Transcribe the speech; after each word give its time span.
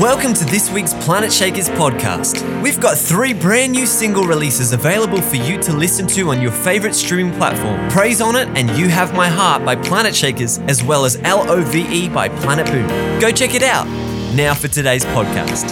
Welcome 0.00 0.32
to 0.32 0.46
this 0.46 0.70
week's 0.70 0.94
Planetshakers 0.94 1.68
podcast. 1.76 2.62
We've 2.62 2.80
got 2.80 2.96
three 2.96 3.34
brand 3.34 3.72
new 3.72 3.84
single 3.84 4.24
releases 4.24 4.72
available 4.72 5.20
for 5.20 5.36
you 5.36 5.60
to 5.60 5.74
listen 5.74 6.06
to 6.06 6.30
on 6.30 6.40
your 6.40 6.52
favorite 6.52 6.94
streaming 6.94 7.34
platform 7.34 7.86
Praise 7.90 8.22
on 8.22 8.34
It 8.34 8.48
and 8.56 8.70
You 8.78 8.88
Have 8.88 9.12
My 9.12 9.28
Heart 9.28 9.62
by 9.62 9.76
Planetshakers, 9.76 10.66
as 10.70 10.82
well 10.82 11.04
as 11.04 11.16
L 11.16 11.50
O 11.50 11.60
V 11.62 11.82
E 11.82 12.08
by 12.08 12.30
Planetboom. 12.30 13.20
Go 13.20 13.30
check 13.30 13.54
it 13.54 13.62
out. 13.62 13.86
Now 14.34 14.54
for 14.54 14.68
today's 14.68 15.04
podcast. 15.04 15.70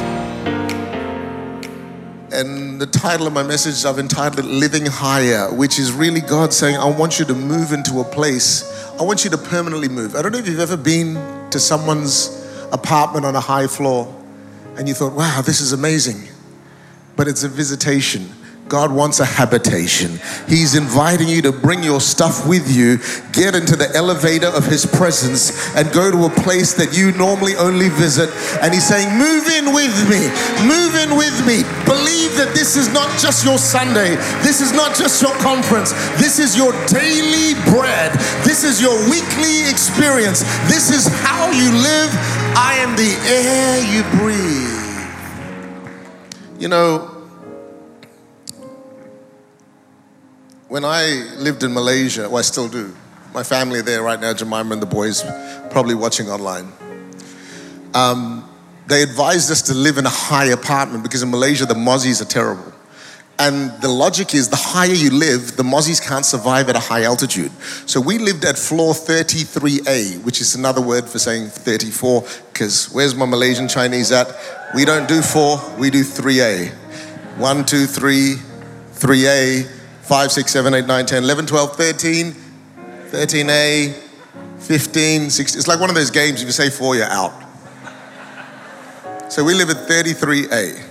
And 2.30 2.78
the 2.78 2.86
title 2.86 3.26
of 3.26 3.32
my 3.32 3.42
message, 3.42 3.86
I've 3.86 3.98
entitled 3.98 4.44
Living 4.44 4.84
Higher, 4.84 5.54
which 5.54 5.78
is 5.78 5.90
really 5.90 6.20
God 6.20 6.52
saying, 6.52 6.76
I 6.76 6.90
want 6.90 7.18
you 7.18 7.24
to 7.24 7.34
move 7.34 7.72
into 7.72 8.00
a 8.00 8.04
place. 8.04 8.70
I 9.00 9.04
want 9.04 9.24
you 9.24 9.30
to 9.30 9.38
permanently 9.38 9.88
move. 9.88 10.14
I 10.14 10.20
don't 10.20 10.32
know 10.32 10.38
if 10.38 10.46
you've 10.46 10.60
ever 10.60 10.76
been 10.76 11.14
to 11.48 11.58
someone's 11.58 12.44
apartment 12.72 13.24
on 13.24 13.34
a 13.34 13.40
high 13.40 13.66
floor 13.66 14.14
and 14.78 14.88
you 14.88 14.94
thought, 14.94 15.12
wow, 15.12 15.42
this 15.44 15.60
is 15.60 15.72
amazing. 15.72 16.28
But 17.16 17.26
it's 17.26 17.42
a 17.42 17.48
visitation. 17.48 18.30
God 18.68 18.92
wants 18.92 19.18
a 19.18 19.24
habitation. 19.24 20.20
He's 20.46 20.74
inviting 20.76 21.26
you 21.26 21.40
to 21.42 21.52
bring 21.52 21.82
your 21.82 22.00
stuff 22.00 22.46
with 22.46 22.70
you, 22.70 22.98
get 23.32 23.54
into 23.56 23.76
the 23.76 23.88
elevator 23.96 24.46
of 24.48 24.66
His 24.66 24.84
presence, 24.84 25.74
and 25.74 25.90
go 25.90 26.10
to 26.12 26.26
a 26.26 26.42
place 26.44 26.74
that 26.74 26.96
you 26.96 27.12
normally 27.12 27.56
only 27.56 27.88
visit. 27.88 28.28
And 28.60 28.72
He's 28.72 28.86
saying, 28.86 29.08
Move 29.16 29.48
in 29.48 29.72
with 29.72 29.96
me, 30.06 30.20
move 30.68 30.94
in 31.00 31.16
with 31.16 31.34
me. 31.48 31.64
Believe 31.88 32.36
that 32.36 32.52
this 32.52 32.76
is 32.76 32.92
not 32.92 33.08
just 33.18 33.44
your 33.44 33.58
Sunday, 33.58 34.16
this 34.44 34.60
is 34.60 34.72
not 34.72 34.94
just 34.94 35.20
your 35.22 35.34
conference, 35.40 35.92
this 36.20 36.38
is 36.38 36.54
your 36.54 36.72
daily 36.86 37.56
bread, 37.72 38.12
this 38.44 38.64
is 38.64 38.80
your 38.84 38.94
weekly 39.08 39.64
experience, 39.64 40.44
this 40.68 40.92
is 40.92 41.08
how 41.24 41.50
you 41.50 41.72
live. 41.72 42.12
I 42.52 42.76
am 42.84 42.96
the 42.96 43.16
air 43.24 43.80
you 43.80 44.02
breathe. 44.20 44.57
You 46.58 46.66
know, 46.66 46.98
when 50.66 50.84
I 50.84 51.24
lived 51.36 51.62
in 51.62 51.72
Malaysia, 51.72 52.22
well, 52.22 52.38
I 52.38 52.42
still 52.42 52.68
do. 52.68 52.96
My 53.32 53.44
family 53.44 53.80
there 53.80 54.02
right 54.02 54.20
now, 54.20 54.34
Jemima 54.34 54.72
and 54.72 54.82
the 54.82 54.86
boys, 54.86 55.22
probably 55.70 55.94
watching 55.94 56.28
online. 56.28 56.72
Um, 57.94 58.48
they 58.88 59.04
advised 59.04 59.52
us 59.52 59.62
to 59.62 59.74
live 59.74 59.98
in 59.98 60.06
a 60.06 60.10
high 60.10 60.46
apartment 60.46 61.04
because 61.04 61.22
in 61.22 61.30
Malaysia 61.30 61.64
the 61.64 61.74
mozzies 61.74 62.20
are 62.20 62.28
terrible. 62.28 62.72
And 63.38 63.70
the 63.80 63.88
logic 63.88 64.34
is 64.34 64.48
the 64.48 64.56
higher 64.56 64.92
you 64.92 65.10
live, 65.10 65.56
the 65.56 65.62
mozzies 65.62 66.04
can't 66.04 66.26
survive 66.26 66.68
at 66.68 66.74
a 66.74 66.80
high 66.80 67.04
altitude. 67.04 67.52
So 67.86 68.00
we 68.00 68.18
lived 68.18 68.44
at 68.44 68.58
floor 68.58 68.94
33A, 68.94 70.24
which 70.24 70.40
is 70.40 70.56
another 70.56 70.80
word 70.80 71.08
for 71.08 71.20
saying 71.20 71.50
34, 71.50 72.24
because 72.52 72.90
where's 72.92 73.14
my 73.14 73.26
Malaysian 73.26 73.68
Chinese 73.68 74.10
at? 74.10 74.26
We 74.74 74.84
don't 74.84 75.08
do 75.08 75.22
four, 75.22 75.58
we 75.78 75.88
do 75.88 76.02
3A. 76.04 76.70
One, 77.38 77.64
two, 77.64 77.86
three, 77.86 78.36
3A, 78.92 79.66
5, 80.02 80.32
6, 80.32 80.50
7, 80.50 80.74
8, 80.74 80.86
9, 80.86 81.06
10, 81.06 81.22
11, 81.22 81.46
12, 81.46 81.76
13, 81.76 82.32
13A, 83.10 83.92
15, 84.58 85.30
16. 85.30 85.58
It's 85.58 85.68
like 85.68 85.80
one 85.80 85.88
of 85.88 85.96
those 85.96 86.10
games, 86.10 86.42
if 86.42 86.46
you 86.46 86.52
say 86.52 86.68
four, 86.68 86.96
you're 86.96 87.06
out. 87.06 87.32
So 89.30 89.44
we 89.44 89.54
live 89.54 89.70
at 89.70 89.76
33A. 89.88 90.84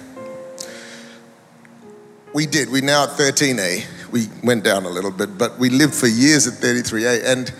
We 2.33 2.45
did. 2.45 2.69
We're 2.69 2.83
now 2.83 3.03
at 3.03 3.09
13A. 3.09 4.11
We 4.11 4.27
went 4.43 4.63
down 4.63 4.85
a 4.85 4.89
little 4.89 5.11
bit, 5.11 5.37
but 5.37 5.59
we 5.59 5.69
lived 5.69 5.93
for 5.93 6.07
years 6.07 6.47
at 6.47 6.53
33A. 6.53 7.25
And, 7.25 7.53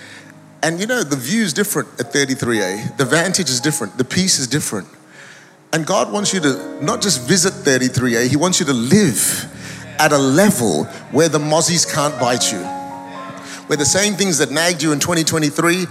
and 0.64 0.80
you 0.80 0.88
know, 0.88 1.04
the 1.04 1.16
view 1.16 1.44
is 1.44 1.54
different 1.54 1.90
at 2.00 2.14
33A. 2.14 2.98
The 2.98 3.06
vantage 3.06 3.50
is 3.50 3.60
different. 3.60 3.98
The 3.98 4.06
peace 4.06 4.40
is 4.40 4.48
different. 4.48 4.88
And 5.74 5.86
God 5.86 6.12
wants 6.12 6.34
you 6.34 6.40
to 6.42 6.84
not 6.84 7.02
just 7.02 7.28
visit 7.28 7.54
33A, 7.54 8.28
He 8.28 8.36
wants 8.36 8.60
you 8.60 8.66
to 8.68 8.74
live 8.74 9.54
at 10.00 10.12
a 10.12 10.18
level 10.18 10.86
where 11.12 11.30
the 11.30 11.40
mozzies 11.40 11.92
can't 11.92 12.18
bite 12.20 12.52
you. 12.52 12.60
Where 13.68 13.78
the 13.78 13.86
same 13.86 14.14
things 14.14 14.38
that 14.38 14.52
nagged 14.52 14.82
you 14.82 14.94
in 14.94 15.00
2023 15.00 15.86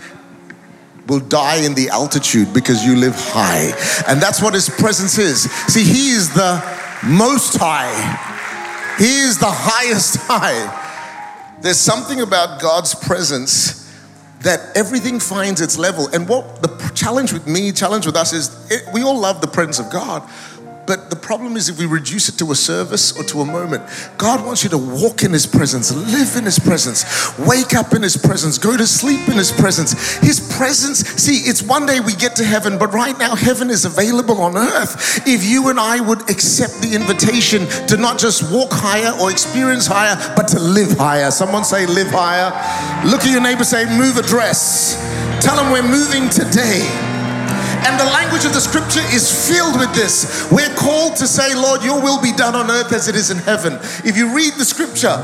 will 1.08 1.20
die 1.20 1.64
in 1.64 1.74
the 1.74 1.88
altitude 1.90 2.52
because 2.52 2.84
you 2.84 2.96
live 2.96 3.14
high. 3.16 3.72
And 4.08 4.20
that's 4.20 4.42
what 4.42 4.54
His 4.54 4.68
presence 4.68 5.18
is. 5.18 5.42
See, 5.68 5.84
He 5.84 6.10
is 6.10 6.32
the 6.32 6.62
most 7.04 7.56
high. 7.56 7.92
He 8.98 9.18
is 9.18 9.38
the 9.38 9.50
highest 9.50 10.16
high. 10.20 10.84
There's 11.60 11.80
something 11.80 12.20
about 12.20 12.60
God's 12.60 12.94
presence 12.94 13.85
that 14.40 14.76
everything 14.76 15.18
finds 15.18 15.60
its 15.60 15.78
level. 15.78 16.08
And 16.12 16.28
what 16.28 16.62
the 16.62 16.92
challenge 16.94 17.32
with 17.32 17.46
me, 17.46 17.72
challenge 17.72 18.06
with 18.06 18.16
us 18.16 18.32
is 18.32 18.70
it, 18.70 18.82
we 18.92 19.02
all 19.02 19.18
love 19.18 19.40
the 19.40 19.46
presence 19.46 19.78
of 19.78 19.90
God. 19.90 20.28
But 20.86 21.10
the 21.10 21.16
problem 21.16 21.56
is 21.56 21.68
if 21.68 21.78
we 21.78 21.86
reduce 21.86 22.28
it 22.28 22.38
to 22.38 22.52
a 22.52 22.54
service 22.54 23.18
or 23.18 23.24
to 23.24 23.40
a 23.40 23.44
moment, 23.44 23.82
God 24.18 24.46
wants 24.46 24.62
you 24.62 24.70
to 24.70 24.78
walk 24.78 25.24
in 25.24 25.32
His 25.32 25.46
presence, 25.46 25.92
live 25.92 26.36
in 26.36 26.44
His 26.44 26.58
presence, 26.58 27.04
wake 27.38 27.74
up 27.74 27.92
in 27.92 28.02
His 28.02 28.16
presence, 28.16 28.56
go 28.56 28.76
to 28.76 28.86
sleep 28.86 29.28
in 29.28 29.36
His 29.36 29.50
presence. 29.50 30.16
His 30.18 30.54
presence, 30.56 31.00
see, 31.00 31.48
it's 31.48 31.62
one 31.62 31.86
day 31.86 31.98
we 31.98 32.14
get 32.14 32.36
to 32.36 32.44
heaven, 32.44 32.78
but 32.78 32.92
right 32.92 33.18
now 33.18 33.34
heaven 33.34 33.68
is 33.68 33.84
available 33.84 34.40
on 34.40 34.56
earth. 34.56 35.26
If 35.26 35.44
you 35.44 35.68
and 35.68 35.80
I 35.80 36.00
would 36.00 36.30
accept 36.30 36.80
the 36.80 36.94
invitation 36.94 37.66
to 37.88 37.96
not 37.96 38.18
just 38.18 38.52
walk 38.52 38.70
higher 38.70 39.12
or 39.20 39.30
experience 39.30 39.86
higher, 39.86 40.16
but 40.36 40.46
to 40.48 40.60
live 40.60 40.96
higher. 40.96 41.30
Someone 41.30 41.64
say, 41.64 41.86
live 41.86 42.08
higher. 42.10 42.50
Look 43.04 43.22
at 43.22 43.30
your 43.30 43.42
neighbor, 43.42 43.64
say, 43.64 43.84
move 43.98 44.18
address. 44.18 44.96
Tell 45.40 45.56
them 45.56 45.72
we're 45.72 45.82
moving 45.82 46.28
today. 46.30 47.15
And 47.84 48.00
the 48.00 48.04
language 48.04 48.44
of 48.44 48.52
the 48.52 48.60
scripture 48.60 49.04
is 49.12 49.28
filled 49.48 49.78
with 49.78 49.94
this. 49.94 50.48
We're 50.50 50.74
called 50.74 51.16
to 51.16 51.26
say, 51.26 51.54
Lord, 51.54 51.82
your 51.82 52.00
will 52.00 52.20
be 52.20 52.32
done 52.32 52.54
on 52.54 52.70
earth 52.70 52.92
as 52.92 53.08
it 53.08 53.14
is 53.14 53.30
in 53.30 53.38
heaven. 53.38 53.74
If 54.04 54.16
you 54.16 54.34
read 54.34 54.54
the 54.54 54.64
scripture, 54.64 55.16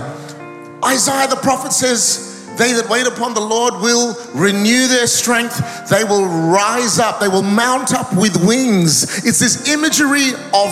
Isaiah 0.85 1.29
the 1.29 1.37
prophet 1.37 1.73
says, 1.73 2.33
they 2.59 2.73
that 2.75 2.89
wait 2.89 3.07
upon 3.07 3.35
the 3.35 3.41
Lord 3.41 3.75
will 3.81 4.15
renew 4.35 4.87
their 4.87 5.07
strength. 5.07 5.89
They 5.89 6.05
will 6.05 6.27
rise 6.27 6.99
up. 6.99 7.19
They 7.19 7.29
will 7.29 7.43
mount 7.43 7.95
up 7.95 8.15
with 8.15 8.37
wings. 8.45 9.25
It's 9.25 9.39
this 9.39 9.69
imagery 9.69 10.33
of 10.53 10.71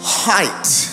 height. 0.00 0.89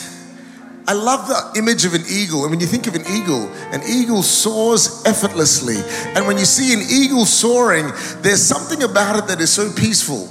I 0.88 0.94
love 0.94 1.28
the 1.28 1.60
image 1.60 1.84
of 1.84 1.94
an 1.94 2.04
eagle. 2.10 2.44
And 2.44 2.52
when 2.52 2.62
you 2.62 2.66
think 2.66 2.88
of 2.88 2.96
an 2.96 3.06
eagle, 3.12 3.52
an 3.74 3.82
eagle 3.86 4.24
soars 4.24 5.04
effortlessly. 5.06 5.76
And 6.16 6.26
when 6.26 6.38
you 6.38 6.46
see 6.46 6.74
an 6.74 6.80
eagle 6.90 7.26
soaring, 7.26 7.92
there's 8.22 8.42
something 8.42 8.84
about 8.84 9.18
it 9.18 9.28
that 9.28 9.42
is 9.42 9.52
so 9.52 9.70
peaceful. 9.72 10.30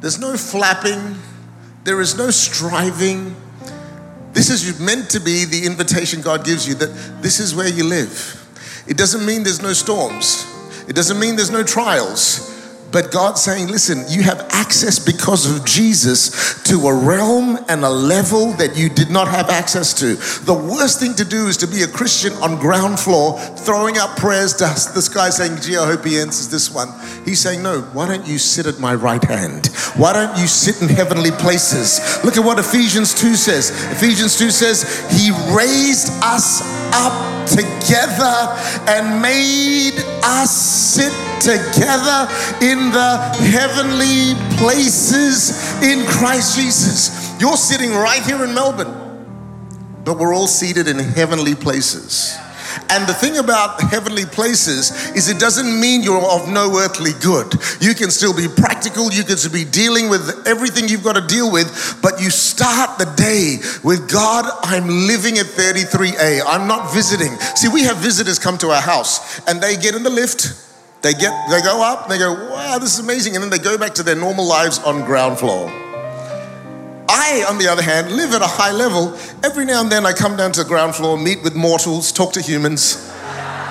There's 0.00 0.20
no 0.20 0.36
flapping, 0.36 1.16
there 1.84 2.00
is 2.00 2.16
no 2.16 2.30
striving. 2.30 3.34
This 4.32 4.50
is 4.50 4.80
meant 4.80 5.10
to 5.10 5.20
be 5.20 5.44
the 5.44 5.66
invitation 5.66 6.22
God 6.22 6.44
gives 6.44 6.66
you 6.66 6.74
that 6.76 7.22
this 7.22 7.40
is 7.40 7.54
where 7.54 7.68
you 7.68 7.84
live. 7.84 8.38
It 8.86 8.96
doesn't 8.96 9.26
mean 9.26 9.42
there's 9.42 9.62
no 9.62 9.72
storms, 9.72 10.46
it 10.88 10.94
doesn't 10.94 11.18
mean 11.18 11.36
there's 11.36 11.50
no 11.50 11.64
trials. 11.64 12.51
But 12.92 13.10
God's 13.10 13.42
saying, 13.42 13.68
listen, 13.68 14.04
you 14.08 14.22
have 14.22 14.46
access 14.50 14.98
because 14.98 15.50
of 15.50 15.64
Jesus 15.64 16.62
to 16.64 16.76
a 16.86 16.94
realm 16.94 17.58
and 17.68 17.84
a 17.84 17.88
level 17.88 18.52
that 18.54 18.76
you 18.76 18.90
did 18.90 19.10
not 19.10 19.28
have 19.28 19.48
access 19.48 19.94
to. 19.94 20.16
The 20.44 20.54
worst 20.54 21.00
thing 21.00 21.14
to 21.14 21.24
do 21.24 21.46
is 21.46 21.56
to 21.58 21.66
be 21.66 21.82
a 21.82 21.88
Christian 21.88 22.34
on 22.34 22.58
ground 22.60 23.00
floor, 23.00 23.38
throwing 23.38 23.96
up 23.96 24.16
prayers 24.18 24.52
to 24.54 24.64
this 24.94 25.08
guy 25.08 25.30
saying, 25.30 25.60
gee, 25.62 25.78
I 25.78 25.86
hope 25.86 26.04
he 26.04 26.20
answers 26.20 26.50
this 26.50 26.70
one. 26.72 26.88
He's 27.24 27.40
saying, 27.40 27.62
no, 27.62 27.80
why 27.92 28.08
don't 28.08 28.26
you 28.26 28.38
sit 28.38 28.66
at 28.66 28.78
my 28.78 28.94
right 28.94 29.24
hand? 29.24 29.68
Why 29.96 30.12
don't 30.12 30.38
you 30.38 30.46
sit 30.46 30.82
in 30.82 30.94
heavenly 30.94 31.30
places? 31.30 32.22
Look 32.24 32.36
at 32.36 32.44
what 32.44 32.58
Ephesians 32.58 33.14
2 33.14 33.36
says. 33.36 33.70
Ephesians 33.92 34.38
2 34.38 34.50
says, 34.50 34.82
He 35.18 35.30
raised 35.54 36.12
us 36.22 36.81
up 36.92 37.48
together 37.48 38.56
and 38.88 39.20
made 39.20 39.94
us 40.22 40.50
sit 40.50 41.12
together 41.40 42.28
in 42.62 42.90
the 42.92 43.16
heavenly 43.50 44.34
places 44.58 45.82
in 45.82 46.06
Christ 46.06 46.56
Jesus. 46.56 47.40
You're 47.40 47.56
sitting 47.56 47.90
right 47.90 48.22
here 48.22 48.44
in 48.44 48.54
Melbourne, 48.54 48.94
but 50.04 50.18
we're 50.18 50.34
all 50.34 50.46
seated 50.46 50.88
in 50.88 50.98
heavenly 50.98 51.54
places. 51.54 52.38
And 52.88 53.06
the 53.08 53.14
thing 53.14 53.38
about 53.38 53.80
heavenly 53.80 54.24
places 54.24 54.90
is 55.14 55.28
it 55.28 55.38
doesn't 55.38 55.80
mean 55.80 56.02
you're 56.02 56.22
of 56.22 56.48
no 56.48 56.78
earthly 56.78 57.12
good. 57.20 57.54
You 57.80 57.94
can 57.94 58.10
still 58.10 58.34
be 58.34 58.48
practical, 58.48 59.12
you 59.12 59.24
can 59.24 59.36
still 59.36 59.52
be 59.52 59.64
dealing 59.64 60.08
with 60.08 60.46
everything 60.46 60.88
you've 60.88 61.04
got 61.04 61.16
to 61.16 61.26
deal 61.26 61.50
with, 61.50 61.98
but 62.02 62.20
you 62.20 62.30
start 62.30 62.98
the 62.98 63.06
day 63.16 63.58
with 63.82 64.10
God, 64.10 64.44
I'm 64.62 64.88
living 65.06 65.38
at 65.38 65.46
33A. 65.46 66.42
I'm 66.46 66.66
not 66.66 66.92
visiting. 66.92 67.36
See, 67.56 67.68
we 67.68 67.82
have 67.82 67.96
visitors 67.98 68.38
come 68.38 68.58
to 68.58 68.70
our 68.70 68.82
house 68.82 69.40
and 69.48 69.60
they 69.60 69.76
get 69.76 69.94
in 69.94 70.02
the 70.02 70.10
lift, 70.10 70.52
they 71.02 71.12
get 71.12 71.32
they 71.50 71.60
go 71.62 71.82
up, 71.82 72.08
they 72.08 72.18
go, 72.18 72.32
wow, 72.50 72.78
this 72.78 72.94
is 72.94 73.00
amazing, 73.00 73.34
and 73.34 73.42
then 73.42 73.50
they 73.50 73.58
go 73.58 73.76
back 73.76 73.94
to 73.94 74.02
their 74.02 74.16
normal 74.16 74.46
lives 74.46 74.78
on 74.80 75.04
ground 75.04 75.38
floor. 75.38 75.81
I, 77.12 77.44
on 77.48 77.58
the 77.58 77.68
other 77.68 77.82
hand, 77.82 78.10
live 78.16 78.32
at 78.32 78.40
a 78.40 78.46
high 78.46 78.72
level. 78.72 79.14
Every 79.44 79.66
now 79.66 79.82
and 79.82 79.92
then 79.92 80.06
I 80.06 80.12
come 80.12 80.36
down 80.36 80.52
to 80.52 80.62
the 80.62 80.68
ground 80.68 80.94
floor, 80.94 81.18
meet 81.18 81.42
with 81.42 81.54
mortals, 81.54 82.10
talk 82.10 82.32
to 82.32 82.40
humans, 82.40 82.82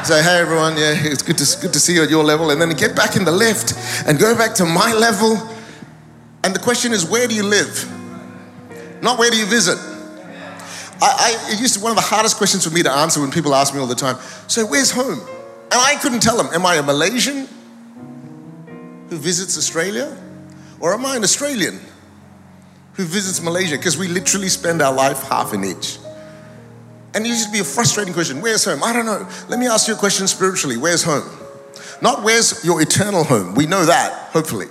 say, 0.03 0.21
hey 0.21 0.39
everyone, 0.39 0.77
yeah, 0.77 0.93
it's 0.95 1.23
good 1.23 1.39
to, 1.39 1.57
good 1.59 1.73
to 1.73 1.79
see 1.79 1.95
you 1.95 2.03
at 2.03 2.09
your 2.09 2.23
level, 2.23 2.51
and 2.51 2.61
then 2.61 2.69
get 2.71 2.95
back 2.95 3.15
in 3.15 3.25
the 3.25 3.31
lift 3.31 3.73
and 4.07 4.19
go 4.19 4.35
back 4.35 4.53
to 4.55 4.65
my 4.65 4.93
level. 4.93 5.37
And 6.43 6.55
the 6.55 6.59
question 6.59 6.91
is, 6.91 7.03
where 7.03 7.27
do 7.27 7.33
you 7.33 7.43
live? 7.43 7.89
Not 9.01 9.17
where 9.17 9.31
do 9.31 9.37
you 9.37 9.47
visit? 9.47 9.77
I, 11.01 11.09
I, 11.49 11.53
it 11.53 11.59
used 11.59 11.73
to 11.73 11.79
be 11.79 11.83
one 11.83 11.91
of 11.91 11.95
the 11.95 12.03
hardest 12.03 12.37
questions 12.37 12.65
for 12.65 12.71
me 12.71 12.83
to 12.83 12.91
answer 12.91 13.19
when 13.21 13.31
people 13.31 13.55
ask 13.55 13.73
me 13.73 13.79
all 13.79 13.87
the 13.87 13.95
time. 13.95 14.17
So, 14.47 14.65
where's 14.67 14.91
home? 14.91 15.19
And 15.19 15.73
I 15.73 15.95
couldn't 15.95 16.19
tell 16.19 16.37
them. 16.37 16.47
Am 16.53 16.63
I 16.63 16.75
a 16.75 16.83
Malaysian 16.83 17.47
who 19.09 19.17
visits 19.17 19.57
Australia, 19.57 20.15
or 20.79 20.93
am 20.93 21.05
I 21.07 21.15
an 21.15 21.23
Australian 21.23 21.79
who 22.93 23.05
visits 23.05 23.41
Malaysia? 23.41 23.77
Because 23.77 23.97
we 23.97 24.07
literally 24.07 24.49
spend 24.49 24.81
our 24.81 24.93
life 24.93 25.23
half 25.23 25.53
in 25.53 25.63
each. 25.63 25.99
And 27.13 27.25
it 27.25 27.29
used 27.29 27.45
to 27.47 27.51
be 27.51 27.59
a 27.59 27.63
frustrating 27.63 28.13
question. 28.13 28.41
Where's 28.41 28.63
home? 28.63 28.83
I 28.83 28.93
don't 28.93 29.05
know. 29.05 29.27
Let 29.49 29.59
me 29.59 29.67
ask 29.67 29.87
you 29.87 29.95
a 29.95 29.97
question 29.97 30.27
spiritually. 30.27 30.77
Where's 30.77 31.03
home? 31.03 31.29
Not 32.01 32.23
where's 32.23 32.63
your 32.65 32.81
eternal 32.81 33.23
home. 33.23 33.53
We 33.53 33.65
know 33.65 33.85
that, 33.85 34.29
hopefully. 34.31 34.67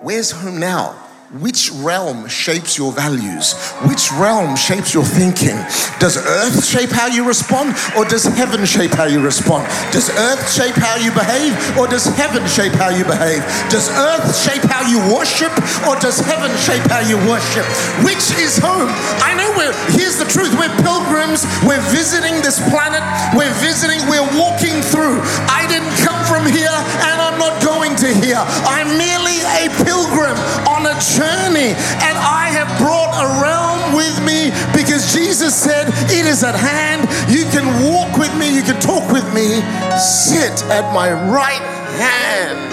Where's 0.00 0.30
home 0.30 0.60
now? 0.60 0.96
Which 1.38 1.70
realm 1.86 2.26
shapes 2.26 2.74
your 2.76 2.90
values? 2.90 3.54
Which 3.86 4.10
realm 4.18 4.56
shapes 4.56 4.90
your 4.90 5.06
thinking? 5.06 5.54
Does 6.02 6.18
earth 6.18 6.66
shape 6.66 6.90
how 6.90 7.06
you 7.06 7.22
respond 7.22 7.78
or 7.94 8.02
does 8.02 8.24
heaven 8.26 8.66
shape 8.66 8.90
how 8.90 9.06
you 9.06 9.22
respond? 9.22 9.70
Does 9.94 10.10
earth 10.10 10.42
shape 10.50 10.74
how 10.74 10.98
you 10.98 11.14
behave 11.14 11.54
or 11.78 11.86
does 11.86 12.10
heaven 12.18 12.42
shape 12.50 12.74
how 12.74 12.90
you 12.90 13.06
behave? 13.06 13.46
Does 13.70 13.86
earth 13.94 14.26
shape 14.42 14.66
how 14.66 14.82
you 14.90 14.98
worship 15.06 15.54
or 15.86 15.94
does 16.02 16.18
heaven 16.18 16.50
shape 16.58 16.82
how 16.90 16.98
you 16.98 17.14
worship? 17.30 17.62
Which 18.02 18.34
is 18.34 18.58
home? 18.58 18.90
I 19.22 19.30
know 19.38 19.54
we're, 19.54 19.70
here's 19.94 20.18
the 20.18 20.26
truth 20.26 20.50
we're 20.58 20.74
pilgrims, 20.82 21.46
we're 21.62 21.84
visiting 21.94 22.42
this 22.42 22.58
planet, 22.74 23.06
we're 23.38 23.54
visiting, 23.62 24.02
we're 24.10 24.26
walking 24.34 24.82
through. 24.82 25.22
I 25.46 25.62
didn't 25.70 25.94
come 26.02 26.18
from 26.26 26.50
here 26.50 26.74
and 27.06 27.22
I'm 27.22 27.38
not 27.38 27.62
going 27.62 27.69
to 28.00 28.14
here. 28.14 28.40
I'm 28.64 28.88
merely 28.96 29.44
a 29.60 29.68
pilgrim 29.84 30.36
on 30.64 30.88
a 30.88 30.96
journey. 31.12 31.76
And 32.00 32.16
I 32.16 32.48
have 32.48 32.68
brought 32.80 33.12
a 33.12 33.28
realm 33.44 33.94
with 33.94 34.16
me 34.24 34.48
because 34.72 35.12
Jesus 35.12 35.54
said, 35.54 35.88
It 36.08 36.24
is 36.24 36.42
at 36.42 36.56
hand. 36.56 37.04
You 37.28 37.44
can 37.52 37.68
walk 37.84 38.16
with 38.16 38.32
me, 38.38 38.56
you 38.56 38.62
can 38.62 38.80
talk 38.80 39.04
with 39.12 39.26
me. 39.34 39.60
Sit 40.00 40.64
at 40.72 40.94
my 40.94 41.12
right 41.12 41.60
hand. 42.00 42.70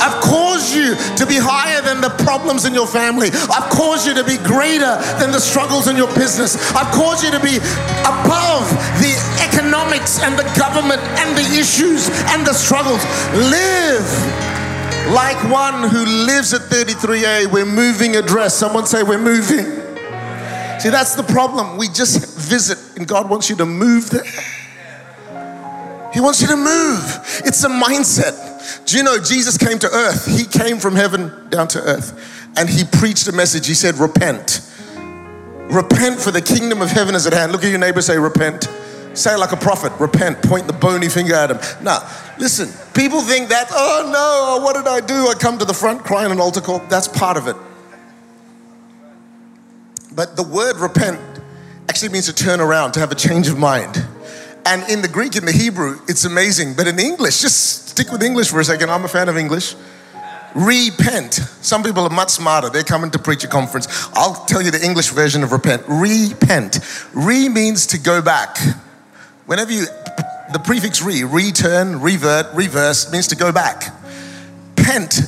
I've 0.00 0.20
caused 0.22 0.74
you 0.74 0.96
to 1.16 1.26
be 1.26 1.36
higher 1.36 1.82
than 1.82 2.00
the 2.00 2.10
problems 2.24 2.64
in 2.64 2.72
your 2.72 2.86
family. 2.86 3.28
I've 3.52 3.68
caused 3.70 4.06
you 4.06 4.14
to 4.14 4.24
be 4.24 4.38
greater 4.38 4.96
than 5.20 5.30
the 5.30 5.40
struggles 5.40 5.88
in 5.88 5.96
your 5.96 6.12
business. 6.14 6.56
I've 6.72 6.90
caused 6.94 7.22
you 7.22 7.30
to 7.32 7.40
be 7.40 7.58
above 8.08 8.64
the 9.04 9.12
economics 9.44 10.20
and 10.22 10.38
the 10.38 10.48
government 10.56 11.02
and 11.20 11.36
the 11.36 11.46
issues 11.60 12.08
and 12.32 12.46
the 12.46 12.54
struggles. 12.54 13.04
Live 13.34 14.53
like 15.12 15.36
one 15.50 15.88
who 15.88 16.04
lives 16.26 16.54
at 16.54 16.62
33A. 16.62 17.52
We're 17.52 17.66
moving 17.66 18.16
address. 18.16 18.54
Someone 18.54 18.86
say, 18.86 19.02
We're 19.02 19.18
moving. 19.18 19.64
See, 20.80 20.90
that's 20.90 21.14
the 21.14 21.22
problem. 21.22 21.76
We 21.76 21.88
just 21.88 22.38
visit, 22.38 22.78
and 22.96 23.06
God 23.06 23.30
wants 23.30 23.48
you 23.48 23.56
to 23.56 23.66
move 23.66 24.10
there. 24.10 24.24
He 26.12 26.20
wants 26.20 26.40
you 26.40 26.48
to 26.48 26.56
move. 26.56 27.42
It's 27.44 27.64
a 27.64 27.68
mindset. 27.68 28.86
Do 28.86 28.96
you 28.96 29.02
know 29.02 29.18
Jesus 29.18 29.58
came 29.58 29.78
to 29.80 29.90
earth? 29.90 30.26
He 30.26 30.44
came 30.44 30.78
from 30.78 30.94
heaven 30.94 31.48
down 31.50 31.68
to 31.68 31.82
earth 31.82 32.34
and 32.56 32.68
he 32.68 32.84
preached 32.84 33.26
a 33.28 33.32
message. 33.32 33.66
He 33.66 33.74
said, 33.74 33.96
Repent. 33.96 34.60
Repent, 35.70 36.20
for 36.20 36.30
the 36.30 36.42
kingdom 36.42 36.82
of 36.82 36.90
heaven 36.90 37.14
is 37.14 37.26
at 37.26 37.32
hand. 37.32 37.52
Look 37.52 37.64
at 37.64 37.70
your 37.70 37.78
neighbor, 37.78 38.02
say, 38.02 38.18
Repent. 38.18 38.68
Say 39.14 39.34
it 39.34 39.38
like 39.38 39.52
a 39.52 39.56
prophet, 39.56 39.92
repent, 40.00 40.42
point 40.42 40.66
the 40.66 40.72
bony 40.72 41.08
finger 41.08 41.34
at 41.34 41.50
him. 41.50 41.58
Now, 41.82 42.00
listen, 42.38 42.68
people 42.94 43.20
think 43.20 43.48
that, 43.48 43.68
oh 43.70 44.10
no, 44.12 44.64
what 44.64 44.74
did 44.74 44.88
I 44.88 45.00
do? 45.00 45.28
I 45.28 45.34
come 45.34 45.58
to 45.58 45.64
the 45.64 45.74
front 45.74 46.04
crying 46.04 46.32
an 46.32 46.40
altar 46.40 46.60
call. 46.60 46.80
That's 46.88 47.08
part 47.08 47.36
of 47.36 47.46
it. 47.46 47.56
But 50.14 50.36
the 50.36 50.42
word 50.42 50.76
repent 50.76 51.20
actually 51.88 52.10
means 52.10 52.26
to 52.26 52.34
turn 52.34 52.60
around, 52.60 52.92
to 52.92 53.00
have 53.00 53.12
a 53.12 53.16
change 53.16 53.48
of 53.48 53.58
mind. 53.58 54.04
And 54.66 54.88
in 54.90 55.02
the 55.02 55.08
Greek, 55.08 55.36
in 55.36 55.44
the 55.44 55.52
Hebrew, 55.52 56.00
it's 56.08 56.24
amazing. 56.24 56.74
But 56.74 56.86
in 56.86 56.98
English, 56.98 57.40
just 57.40 57.88
stick 57.88 58.10
with 58.10 58.22
English 58.22 58.50
for 58.50 58.60
a 58.60 58.64
second. 58.64 58.90
I'm 58.90 59.04
a 59.04 59.08
fan 59.08 59.28
of 59.28 59.36
English. 59.36 59.74
Repent. 60.54 61.34
Some 61.34 61.82
people 61.82 62.04
are 62.04 62.10
much 62.10 62.30
smarter. 62.30 62.70
They're 62.70 62.82
coming 62.82 63.10
to 63.10 63.18
preach 63.18 63.44
a 63.44 63.48
conference. 63.48 64.08
I'll 64.14 64.44
tell 64.46 64.62
you 64.62 64.70
the 64.70 64.82
English 64.82 65.10
version 65.10 65.42
of 65.42 65.52
repent. 65.52 65.82
Repent. 65.88 66.78
Re 67.12 67.48
means 67.48 67.86
to 67.88 67.98
go 67.98 68.22
back. 68.22 68.56
Whenever 69.46 69.72
you, 69.72 69.86
the 70.52 70.60
prefix 70.64 71.02
re, 71.02 71.22
return, 71.22 72.00
revert, 72.00 72.46
reverse, 72.54 73.12
means 73.12 73.26
to 73.28 73.36
go 73.36 73.52
back. 73.52 73.92
Pent 74.76 75.20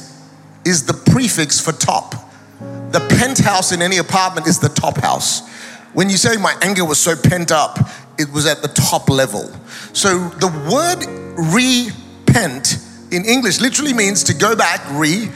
is 0.65 0.87
the 0.87 0.95
prefix 1.13 1.61
for 1.61 1.73
top. 1.73 2.15
The 2.93 3.01
penthouse 3.19 3.73
in 3.73 3.83
any 3.83 3.99
apartment 3.99 4.47
is 4.47 4.59
the 4.59 4.71
top 4.71 4.97
house. 4.99 5.47
When 5.93 6.09
you 6.09 6.17
say 6.17 6.37
my 6.37 6.55
anger 6.63 6.85
was 6.85 6.99
so 6.99 7.15
pent 7.15 7.51
up, 7.51 7.79
it 8.19 8.33
was 8.33 8.47
at 8.47 8.63
the 8.63 8.69
top 8.69 9.11
level. 9.11 9.51
So 9.93 10.29
the 10.29 10.49
word 10.71 11.05
repent 11.37 12.79
in 13.11 13.25
English 13.25 13.61
literally 13.61 13.93
means 13.93 14.25
to 14.25 14.35
go 14.35 14.57
back, 14.57 14.81
re, 14.93 15.31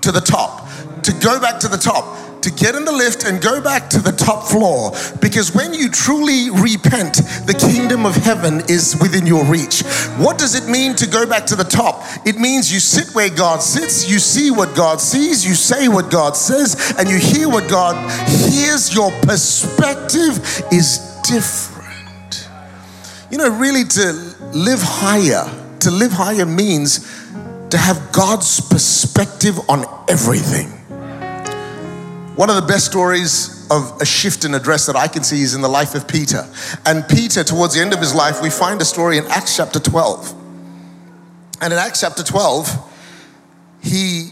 to 0.00 0.10
the 0.10 0.20
top. 0.20 0.68
To 1.02 1.12
go 1.12 1.38
back 1.40 1.60
to 1.60 1.68
the 1.68 1.76
top 1.76 2.31
to 2.42 2.50
get 2.50 2.74
in 2.74 2.84
the 2.84 2.92
lift 2.92 3.24
and 3.24 3.40
go 3.40 3.60
back 3.60 3.88
to 3.90 4.00
the 4.00 4.12
top 4.12 4.48
floor 4.48 4.92
because 5.20 5.54
when 5.54 5.72
you 5.72 5.88
truly 5.88 6.50
repent, 6.50 7.14
the 7.46 7.54
kingdom 7.54 8.04
of 8.04 8.14
heaven 8.16 8.60
is 8.68 8.96
within 9.00 9.26
your 9.26 9.44
reach. 9.44 9.82
What 10.18 10.38
does 10.38 10.54
it 10.54 10.68
mean 10.70 10.94
to 10.96 11.06
go 11.06 11.26
back 11.26 11.46
to 11.46 11.56
the 11.56 11.64
top? 11.64 12.02
It 12.26 12.38
means 12.38 12.72
you 12.72 12.80
sit 12.80 13.14
where 13.14 13.30
God 13.30 13.62
sits, 13.62 14.10
you 14.10 14.18
see 14.18 14.50
what 14.50 14.74
God 14.74 15.00
sees, 15.00 15.46
you 15.46 15.54
say 15.54 15.88
what 15.88 16.10
God 16.10 16.36
says, 16.36 16.94
and 16.98 17.08
you 17.08 17.18
hear 17.18 17.48
what 17.48 17.68
God 17.70 17.96
hears. 18.28 18.94
Your 18.94 19.10
perspective 19.22 20.38
is 20.72 21.20
different. 21.22 22.48
You 23.30 23.38
know, 23.38 23.48
really, 23.48 23.84
to 23.84 24.12
live 24.52 24.80
higher, 24.82 25.50
to 25.80 25.90
live 25.90 26.12
higher 26.12 26.44
means 26.44 27.00
to 27.70 27.78
have 27.78 28.12
God's 28.12 28.60
perspective 28.60 29.58
on 29.70 29.86
everything. 30.06 30.81
One 32.36 32.48
of 32.48 32.56
the 32.56 32.62
best 32.62 32.86
stories 32.86 33.66
of 33.70 34.00
a 34.00 34.06
shift 34.06 34.44
in 34.44 34.54
address 34.54 34.86
that 34.86 34.96
I 34.96 35.06
can 35.06 35.22
see 35.22 35.42
is 35.42 35.54
in 35.54 35.60
the 35.60 35.68
life 35.68 35.94
of 35.94 36.08
Peter. 36.08 36.48
And 36.86 37.06
Peter, 37.06 37.44
towards 37.44 37.74
the 37.74 37.80
end 37.80 37.92
of 37.92 38.00
his 38.00 38.14
life, 38.14 38.40
we 38.42 38.48
find 38.48 38.80
a 38.80 38.86
story 38.86 39.18
in 39.18 39.26
Acts 39.26 39.56
chapter 39.56 39.78
12. 39.78 40.34
And 41.60 41.72
in 41.72 41.78
Acts 41.78 42.00
chapter 42.00 42.22
12, 42.22 42.90
he 43.82 44.30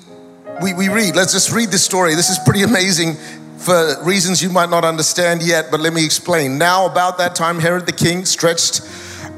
we, 0.62 0.74
we 0.74 0.88
read, 0.88 1.16
let's 1.16 1.32
just 1.32 1.52
read 1.52 1.70
this 1.70 1.84
story. 1.84 2.14
This 2.14 2.28
is 2.28 2.38
pretty 2.38 2.62
amazing 2.62 3.14
for 3.56 4.02
reasons 4.04 4.42
you 4.42 4.50
might 4.50 4.68
not 4.68 4.84
understand 4.84 5.42
yet, 5.42 5.70
but 5.70 5.80
let 5.80 5.92
me 5.92 6.04
explain. 6.04 6.58
Now, 6.58 6.86
about 6.86 7.18
that 7.18 7.34
time, 7.34 7.58
Herod 7.58 7.86
the 7.86 7.92
king 7.92 8.24
stretched 8.24 8.82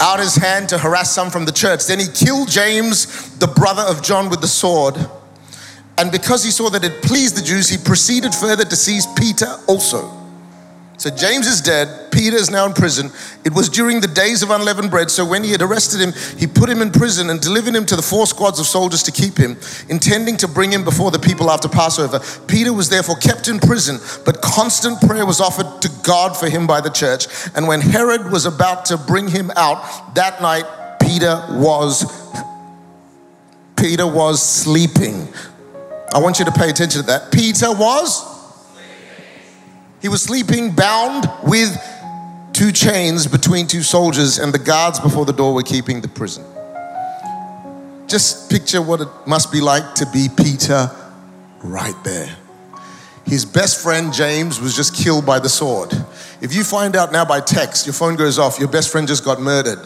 out 0.01 0.19
his 0.19 0.35
hand 0.35 0.69
to 0.71 0.79
harass 0.79 1.13
some 1.13 1.31
from 1.31 1.45
the 1.45 1.53
church. 1.53 1.87
Then 1.87 2.01
he 2.01 2.07
killed 2.07 2.49
James, 2.49 3.37
the 3.39 3.47
brother 3.47 3.83
of 3.83 4.03
John, 4.03 4.31
with 4.31 4.41
the 4.41 4.49
sword. 4.49 4.97
And 5.99 6.11
because 6.11 6.45
he 6.45 6.51
saw 6.51 6.71
that 6.71 6.85
it 6.85 7.03
pleased 7.03 7.37
the 7.37 7.43
Jews, 7.43 7.69
he 7.69 7.79
proceeded 7.79 8.35
further 8.35 8.65
to 8.65 8.77
seize 8.77 9.07
Peter 9.19 9.47
also. 9.69 10.23
So 11.03 11.11
James 11.11 11.49
is 11.49 11.61
dead, 11.61 12.13
Peter 12.13 12.37
is 12.37 12.49
now 12.49 12.65
in 12.65 12.75
prison. 12.75 13.11
It 13.45 13.53
was 13.53 13.69
during 13.69 14.01
the 14.01 14.07
days 14.07 14.45
of 14.45 14.51
unleavened 14.51 14.93
bread, 14.93 15.11
so 15.11 15.25
when 15.25 15.43
he 15.43 15.51
had 15.51 15.61
arrested 15.61 16.01
him, 16.01 16.13
he 16.39 16.47
put 16.47 16.71
him 16.71 16.81
in 16.81 16.93
prison 16.93 17.29
and 17.29 17.41
delivered 17.41 17.75
him 17.75 17.85
to 17.87 17.97
the 17.97 18.03
four 18.03 18.25
squads 18.25 18.61
of 18.61 18.67
soldiers 18.67 19.03
to 19.03 19.11
keep 19.11 19.37
him, 19.37 19.57
intending 19.89 20.37
to 20.37 20.47
bring 20.47 20.71
him 20.71 20.85
before 20.85 21.11
the 21.11 21.19
people 21.19 21.51
after 21.51 21.69
Passover. 21.69 22.21
Peter 22.47 22.73
was 22.73 22.89
therefore 22.89 23.17
kept 23.17 23.49
in 23.49 23.59
prison, 23.59 23.99
but 24.25 24.41
constant 24.43 25.01
prayer 25.01 25.27
was 25.27 25.41
offered 25.41 25.83
to 25.83 25.91
God 26.05 26.37
for 26.37 26.49
him 26.49 26.69
by 26.69 26.81
the 26.81 26.91
church. 26.91 27.27
And 27.57 27.67
when 27.67 27.81
Herod 27.81 28.31
was 28.31 28.47
about 28.47 28.85
to 28.85 28.97
bring 28.97 29.27
him 29.27 29.51
out 29.57 30.15
that 30.15 30.41
night, 30.41 30.67
Peter 31.01 31.45
was 31.51 32.05
Peter 33.75 34.07
was 34.07 34.41
sleeping. 34.41 35.27
I 36.15 36.19
want 36.19 36.39
you 36.39 36.45
to 36.45 36.53
pay 36.53 36.69
attention 36.69 37.01
to 37.01 37.07
that. 37.07 37.33
Peter 37.33 37.73
was? 37.73 38.31
He 40.03 40.09
was 40.09 40.21
sleeping 40.21 40.75
bound 40.75 41.27
with 41.43 41.75
two 42.53 42.71
chains 42.71 43.27
between 43.27 43.67
two 43.67 43.83
soldiers, 43.83 44.39
and 44.39 44.53
the 44.53 44.59
guards 44.59 45.01
before 45.01 45.25
the 45.25 45.33
door 45.33 45.55
were 45.55 45.63
keeping 45.63 46.03
the 46.03 46.09
prison. 46.09 46.45
Just 48.09 48.51
picture 48.51 48.83
what 48.83 49.01
it 49.01 49.09
must 49.27 49.51
be 49.51 49.63
like 49.63 49.95
to 49.95 50.07
be 50.13 50.29
Peter 50.37 50.91
right 51.63 51.97
there. 52.05 52.37
His 53.25 53.47
best 53.47 53.83
friend 53.83 54.13
James 54.13 54.61
was 54.61 54.77
just 54.77 54.95
killed 54.95 55.25
by 55.25 55.39
the 55.39 55.49
sword. 55.49 55.93
If 56.43 56.53
you 56.53 56.63
find 56.63 56.95
out 56.95 57.13
now 57.13 57.25
by 57.25 57.41
text, 57.41 57.87
your 57.87 57.95
phone 57.95 58.17
goes 58.17 58.39
off, 58.39 58.59
your 58.59 58.69
best 58.69 58.93
friend 58.93 59.09
just 59.09 59.25
got 59.25 59.41
murdered, 59.41 59.79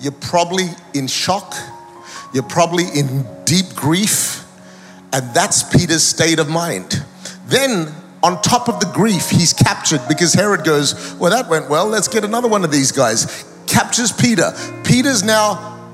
you're 0.00 0.12
probably 0.12 0.66
in 0.92 1.06
shock, 1.06 1.54
you're 2.34 2.42
probably 2.42 2.84
in 2.94 3.24
deep 3.44 3.74
grief 3.74 4.35
and 5.16 5.32
that's 5.32 5.62
Peter's 5.62 6.02
state 6.02 6.38
of 6.38 6.46
mind. 6.50 7.02
Then, 7.46 7.90
on 8.22 8.42
top 8.42 8.68
of 8.68 8.80
the 8.80 8.90
grief, 8.92 9.30
he's 9.30 9.54
captured 9.54 10.02
because 10.08 10.34
Herod 10.34 10.62
goes, 10.62 11.14
Well, 11.14 11.30
that 11.30 11.48
went 11.48 11.70
well. 11.70 11.86
Let's 11.86 12.06
get 12.06 12.22
another 12.22 12.48
one 12.48 12.64
of 12.64 12.70
these 12.70 12.92
guys. 12.92 13.46
Captures 13.66 14.12
Peter. 14.12 14.52
Peter's 14.84 15.22
now 15.22 15.88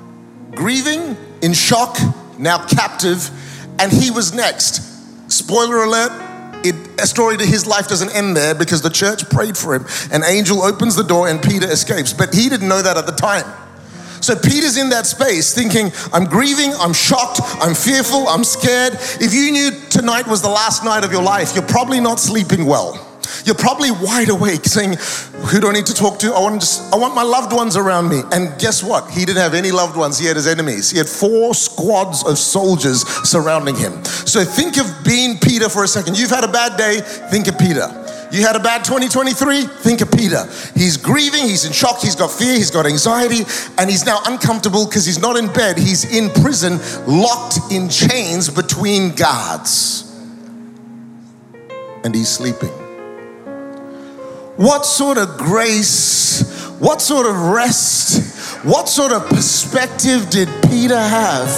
grieving, 0.56 1.16
in 1.40 1.52
shock, 1.52 1.96
now 2.36 2.66
captive. 2.66 3.30
and 3.78 3.92
he 3.92 4.10
was 4.10 4.34
next. 4.34 4.82
Spoiler 5.30 5.84
alert, 5.84 6.10
it, 6.64 6.74
a 7.00 7.06
story 7.06 7.36
to 7.36 7.46
his 7.46 7.64
life 7.64 7.86
doesn't 7.86 8.12
end 8.16 8.36
there 8.36 8.56
because 8.56 8.82
the 8.82 8.90
church 8.90 9.30
prayed 9.30 9.56
for 9.56 9.72
him. 9.72 9.86
An 10.10 10.24
angel 10.24 10.62
opens 10.62 10.96
the 10.96 11.04
door 11.04 11.28
and 11.28 11.40
Peter 11.40 11.70
escapes. 11.70 12.12
But 12.12 12.34
he 12.34 12.48
didn't 12.48 12.68
know 12.68 12.82
that 12.82 12.96
at 12.96 13.06
the 13.06 13.12
time. 13.12 13.44
So 14.22 14.36
Peter's 14.36 14.76
in 14.76 14.88
that 14.90 15.06
space 15.06 15.52
thinking, 15.52 15.92
I'm 16.12 16.24
grieving, 16.24 16.72
I'm 16.78 16.92
shocked, 16.92 17.40
I'm 17.60 17.74
fearful, 17.74 18.28
I'm 18.28 18.44
scared. 18.44 18.94
If 19.20 19.34
you 19.34 19.50
knew 19.50 19.70
tonight 19.90 20.28
was 20.28 20.40
the 20.40 20.48
last 20.48 20.84
night 20.84 21.04
of 21.04 21.10
your 21.10 21.22
life, 21.22 21.54
you're 21.54 21.66
probably 21.66 22.00
not 22.00 22.20
sleeping 22.20 22.64
well. 22.64 23.08
You're 23.44 23.56
probably 23.56 23.90
wide 23.90 24.28
awake 24.28 24.64
saying, 24.64 24.94
Who 25.46 25.60
do 25.60 25.68
I 25.68 25.72
need 25.72 25.86
to 25.86 25.94
talk 25.94 26.18
to? 26.20 26.32
I 26.32 26.40
want, 26.40 26.60
just, 26.60 26.92
I 26.92 26.96
want 26.96 27.14
my 27.14 27.22
loved 27.22 27.52
ones 27.52 27.76
around 27.76 28.08
me. 28.08 28.22
And 28.30 28.58
guess 28.60 28.82
what? 28.82 29.10
He 29.10 29.24
didn't 29.24 29.42
have 29.42 29.54
any 29.54 29.72
loved 29.72 29.96
ones, 29.96 30.18
he 30.18 30.26
had 30.26 30.36
his 30.36 30.46
enemies. 30.46 30.90
He 30.90 30.98
had 30.98 31.08
four 31.08 31.54
squads 31.54 32.24
of 32.24 32.38
soldiers 32.38 33.06
surrounding 33.28 33.74
him. 33.74 34.04
So 34.04 34.44
think 34.44 34.76
of 34.76 34.86
being 35.04 35.38
Peter 35.38 35.68
for 35.68 35.82
a 35.82 35.88
second. 35.88 36.16
You've 36.18 36.30
had 36.30 36.44
a 36.44 36.52
bad 36.52 36.76
day, 36.76 37.00
think 37.00 37.48
of 37.48 37.58
Peter. 37.58 38.01
You 38.32 38.40
had 38.46 38.56
a 38.56 38.60
bad 38.60 38.82
2023? 38.82 39.64
Think 39.66 40.00
of 40.00 40.10
Peter. 40.10 40.46
He's 40.74 40.96
grieving, 40.96 41.42
he's 41.42 41.66
in 41.66 41.72
shock, 41.72 42.00
he's 42.00 42.16
got 42.16 42.30
fear, 42.30 42.54
he's 42.54 42.70
got 42.70 42.86
anxiety, 42.86 43.44
and 43.76 43.90
he's 43.90 44.06
now 44.06 44.20
uncomfortable 44.24 44.86
because 44.86 45.04
he's 45.04 45.18
not 45.18 45.36
in 45.36 45.52
bed, 45.52 45.76
he's 45.76 46.16
in 46.16 46.30
prison, 46.30 46.80
locked 47.06 47.58
in 47.70 47.90
chains 47.90 48.48
between 48.48 49.14
guards. 49.14 50.10
And 52.04 52.14
he's 52.14 52.30
sleeping. 52.30 52.70
What 54.56 54.86
sort 54.86 55.18
of 55.18 55.36
grace, 55.36 56.70
what 56.78 57.02
sort 57.02 57.26
of 57.26 57.36
rest, 57.36 58.31
what 58.64 58.88
sort 58.88 59.12
of 59.12 59.26
perspective 59.28 60.30
did 60.30 60.48
Peter 60.70 60.98
have 60.98 61.48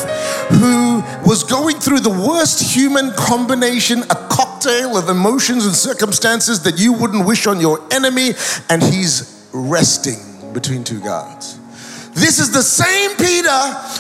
who 0.50 1.02
was 1.28 1.44
going 1.44 1.76
through 1.76 2.00
the 2.00 2.10
worst 2.10 2.74
human 2.74 3.12
combination, 3.12 4.02
a 4.04 4.28
cocktail 4.30 4.96
of 4.96 5.08
emotions 5.08 5.66
and 5.66 5.74
circumstances 5.74 6.62
that 6.62 6.78
you 6.78 6.92
wouldn't 6.92 7.26
wish 7.26 7.46
on 7.46 7.60
your 7.60 7.80
enemy, 7.92 8.32
and 8.70 8.82
he's 8.82 9.48
resting 9.52 10.52
between 10.52 10.82
two 10.82 11.00
guards? 11.00 11.58
This 12.14 12.38
is 12.38 12.52
the 12.52 12.62
same 12.62 13.16
Peter 13.16 13.50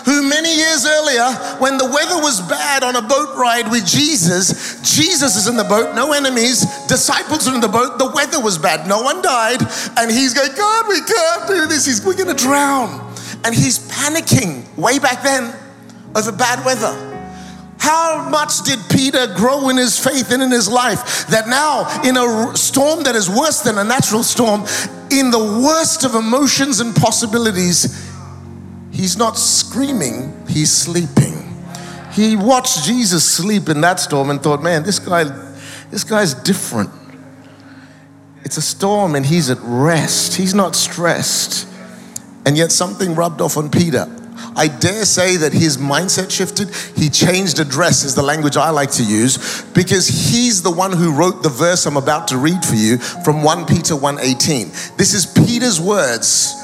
who, 0.04 0.28
many 0.28 0.54
years 0.54 0.86
earlier, 0.86 1.26
when 1.58 1.78
the 1.78 1.84
weather 1.84 2.22
was 2.22 2.40
bad 2.42 2.84
on 2.84 2.94
a 2.94 3.02
boat 3.02 3.36
ride 3.36 3.68
with 3.70 3.84
Jesus, 3.84 4.80
Jesus 4.82 5.34
is 5.34 5.48
in 5.48 5.56
the 5.56 5.64
boat, 5.64 5.96
no 5.96 6.12
enemies, 6.12 6.64
disciples 6.86 7.48
are 7.48 7.54
in 7.54 7.60
the 7.60 7.68
boat, 7.68 7.98
the 7.98 8.10
weather 8.14 8.40
was 8.40 8.56
bad, 8.56 8.86
no 8.86 9.02
one 9.02 9.20
died, 9.20 9.60
and 9.98 10.10
he's 10.10 10.32
going, 10.32 10.54
God, 10.56 10.88
we 10.88 11.00
can't 11.00 11.48
do 11.48 11.66
this, 11.66 12.04
we're 12.04 12.16
gonna 12.16 12.34
drown. 12.34 13.12
And 13.44 13.54
he's 13.54 13.80
panicking 13.90 14.64
way 14.76 14.98
back 15.00 15.22
then 15.22 15.52
over 16.14 16.30
bad 16.30 16.64
weather. 16.64 17.10
How 17.78 18.30
much 18.30 18.62
did 18.62 18.78
Peter 18.88 19.26
grow 19.34 19.68
in 19.68 19.76
his 19.76 19.98
faith 19.98 20.30
and 20.30 20.42
in 20.42 20.50
his 20.50 20.70
life 20.70 21.26
that 21.26 21.48
now, 21.48 21.84
in 22.02 22.16
a 22.16 22.56
storm 22.56 23.02
that 23.02 23.14
is 23.14 23.28
worse 23.28 23.60
than 23.60 23.76
a 23.76 23.84
natural 23.84 24.22
storm, 24.22 24.62
in 25.10 25.30
the 25.30 25.60
worst 25.62 26.04
of 26.04 26.14
emotions 26.14 26.80
and 26.80 26.96
possibilities, 26.96 28.03
he's 28.94 29.18
not 29.18 29.36
screaming, 29.36 30.32
he's 30.48 30.72
sleeping. 30.72 31.34
He 32.12 32.36
watched 32.36 32.84
Jesus 32.84 33.28
sleep 33.28 33.68
in 33.68 33.80
that 33.80 33.98
storm 33.98 34.30
and 34.30 34.40
thought, 34.40 34.62
man, 34.62 34.84
this 34.84 35.00
guy, 35.00 35.24
this 35.90 36.04
guy's 36.04 36.32
different. 36.32 36.90
It's 38.44 38.56
a 38.56 38.62
storm 38.62 39.16
and 39.16 39.26
he's 39.26 39.50
at 39.50 39.58
rest. 39.60 40.36
He's 40.36 40.54
not 40.54 40.76
stressed. 40.76 41.68
And 42.46 42.56
yet 42.56 42.70
something 42.70 43.14
rubbed 43.14 43.40
off 43.40 43.56
on 43.56 43.70
Peter. 43.70 44.06
I 44.56 44.68
dare 44.68 45.04
say 45.04 45.36
that 45.38 45.52
his 45.52 45.78
mindset 45.78 46.30
shifted. 46.30 46.70
He 46.96 47.10
changed 47.10 47.58
address, 47.58 48.04
is 48.04 48.14
the 48.14 48.22
language 48.22 48.56
I 48.56 48.70
like 48.70 48.92
to 48.92 49.04
use, 49.04 49.62
because 49.72 50.06
he's 50.06 50.62
the 50.62 50.70
one 50.70 50.92
who 50.92 51.12
wrote 51.12 51.42
the 51.42 51.48
verse 51.48 51.86
I'm 51.86 51.96
about 51.96 52.28
to 52.28 52.38
read 52.38 52.64
for 52.64 52.76
you 52.76 52.98
from 52.98 53.42
1 53.42 53.66
Peter 53.66 53.94
1:18. 53.96 54.96
This 54.96 55.14
is 55.14 55.26
Peter's 55.26 55.80
words 55.80 56.63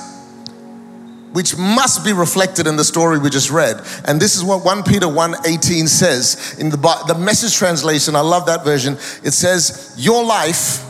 which 1.32 1.56
must 1.56 2.04
be 2.04 2.12
reflected 2.12 2.66
in 2.66 2.76
the 2.76 2.84
story 2.84 3.18
we 3.18 3.30
just 3.30 3.50
read. 3.50 3.80
And 4.06 4.20
this 4.20 4.36
is 4.36 4.42
what 4.42 4.64
1 4.64 4.82
Peter 4.82 5.06
1:18 5.06 5.88
says 5.88 6.54
in 6.58 6.70
the 6.70 6.76
the 7.06 7.14
message 7.14 7.56
translation. 7.56 8.16
I 8.16 8.20
love 8.20 8.46
that 8.46 8.64
version. 8.64 8.98
It 9.22 9.32
says, 9.32 9.92
"Your 9.96 10.24
life 10.24 10.82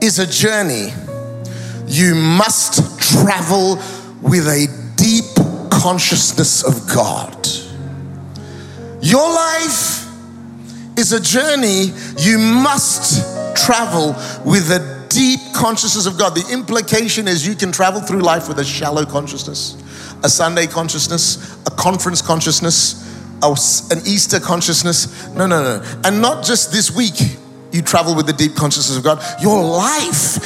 is 0.00 0.18
a 0.18 0.26
journey 0.26 0.92
you 1.86 2.14
must 2.14 3.00
travel 3.00 3.76
with 4.22 4.46
a 4.46 4.66
deep 4.96 5.24
consciousness 5.70 6.62
of 6.64 6.88
God. 6.88 7.46
Your 9.02 9.28
life 9.28 10.06
is 10.96 11.12
a 11.12 11.20
journey 11.20 11.92
you 12.18 12.38
must 12.38 13.56
travel 13.56 14.16
with 14.44 14.70
a 14.70 14.93
deep 15.14 15.40
consciousness 15.54 16.06
of 16.06 16.18
God. 16.18 16.34
The 16.34 16.52
implication 16.52 17.28
is 17.28 17.46
you 17.46 17.54
can 17.54 17.70
travel 17.70 18.00
through 18.00 18.22
life 18.22 18.48
with 18.48 18.58
a 18.58 18.64
shallow 18.64 19.04
consciousness, 19.04 19.76
a 20.24 20.28
Sunday 20.28 20.66
consciousness, 20.66 21.56
a 21.66 21.70
conference 21.70 22.20
consciousness, 22.20 23.00
an 23.42 23.98
Easter 24.06 24.40
consciousness. 24.40 25.28
No, 25.28 25.46
no, 25.46 25.62
no. 25.62 26.00
And 26.04 26.20
not 26.20 26.44
just 26.44 26.72
this 26.72 26.90
week, 26.90 27.14
you 27.72 27.82
travel 27.82 28.14
with 28.14 28.26
the 28.26 28.32
deep 28.32 28.54
consciousness 28.54 28.96
of 28.96 29.04
God. 29.04 29.22
Your 29.42 29.62
life, 29.62 30.38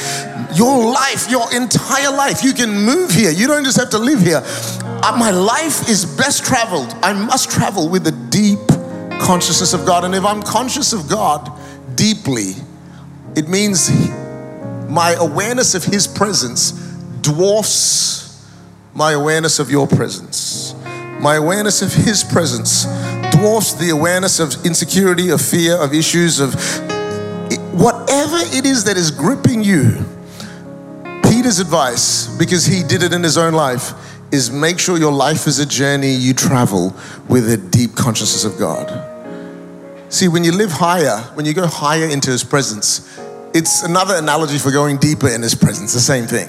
your 0.54 0.92
life, 0.92 1.30
your 1.30 1.44
entire 1.54 2.10
life. 2.10 2.42
You 2.42 2.52
can 2.52 2.70
move 2.70 3.10
here. 3.10 3.30
You 3.30 3.46
don't 3.46 3.64
just 3.64 3.78
have 3.78 3.90
to 3.90 3.98
live 3.98 4.20
here. 4.20 4.42
Uh, 4.44 5.16
my 5.18 5.30
life 5.30 5.88
is 5.88 6.04
best 6.04 6.44
traveled. 6.44 6.92
I 7.02 7.12
must 7.12 7.50
travel 7.50 7.88
with 7.88 8.04
the 8.04 8.12
deep 8.30 8.58
consciousness 9.20 9.74
of 9.74 9.86
God. 9.86 10.04
And 10.04 10.14
if 10.14 10.24
I'm 10.24 10.42
conscious 10.42 10.92
of 10.92 11.08
God 11.08 11.52
deeply, 11.94 12.54
it 13.36 13.48
means 13.48 13.88
my 14.88 15.14
awareness 15.18 15.74
of 15.74 15.84
His 15.84 16.06
presence 16.06 16.72
dwarfs 17.20 18.46
my 18.94 19.12
awareness 19.12 19.58
of 19.58 19.70
your 19.70 19.86
presence. 19.86 20.74
My 21.20 21.36
awareness 21.36 21.82
of 21.82 21.92
His 21.92 22.24
presence 22.24 22.84
dwarfs 23.30 23.74
the 23.74 23.90
awareness 23.90 24.40
of 24.40 24.64
insecurity, 24.64 25.30
of 25.30 25.40
fear, 25.40 25.76
of 25.76 25.92
issues, 25.94 26.40
of 26.40 26.54
whatever 27.72 28.36
it 28.56 28.64
is 28.64 28.84
that 28.84 28.96
is 28.96 29.10
gripping 29.10 29.62
you. 29.62 30.04
Peter's 31.22 31.60
advice, 31.60 32.26
because 32.36 32.66
he 32.66 32.82
did 32.82 33.02
it 33.02 33.12
in 33.12 33.22
his 33.22 33.38
own 33.38 33.52
life, 33.52 33.92
is 34.32 34.50
make 34.50 34.78
sure 34.78 34.98
your 34.98 35.12
life 35.12 35.46
is 35.46 35.58
a 35.58 35.66
journey 35.66 36.10
you 36.12 36.34
travel 36.34 36.94
with 37.28 37.50
a 37.50 37.56
deep 37.56 37.94
consciousness 37.94 38.44
of 38.44 38.58
God. 38.58 39.04
See, 40.12 40.28
when 40.28 40.42
you 40.42 40.52
live 40.52 40.72
higher, 40.72 41.18
when 41.34 41.46
you 41.46 41.54
go 41.54 41.66
higher 41.66 42.06
into 42.06 42.30
His 42.30 42.42
presence, 42.42 43.18
it's 43.54 43.82
another 43.82 44.16
analogy 44.16 44.58
for 44.58 44.70
going 44.70 44.98
deeper 44.98 45.28
in 45.28 45.42
His 45.42 45.54
presence, 45.54 45.92
the 45.92 46.00
same 46.00 46.26
thing. 46.26 46.48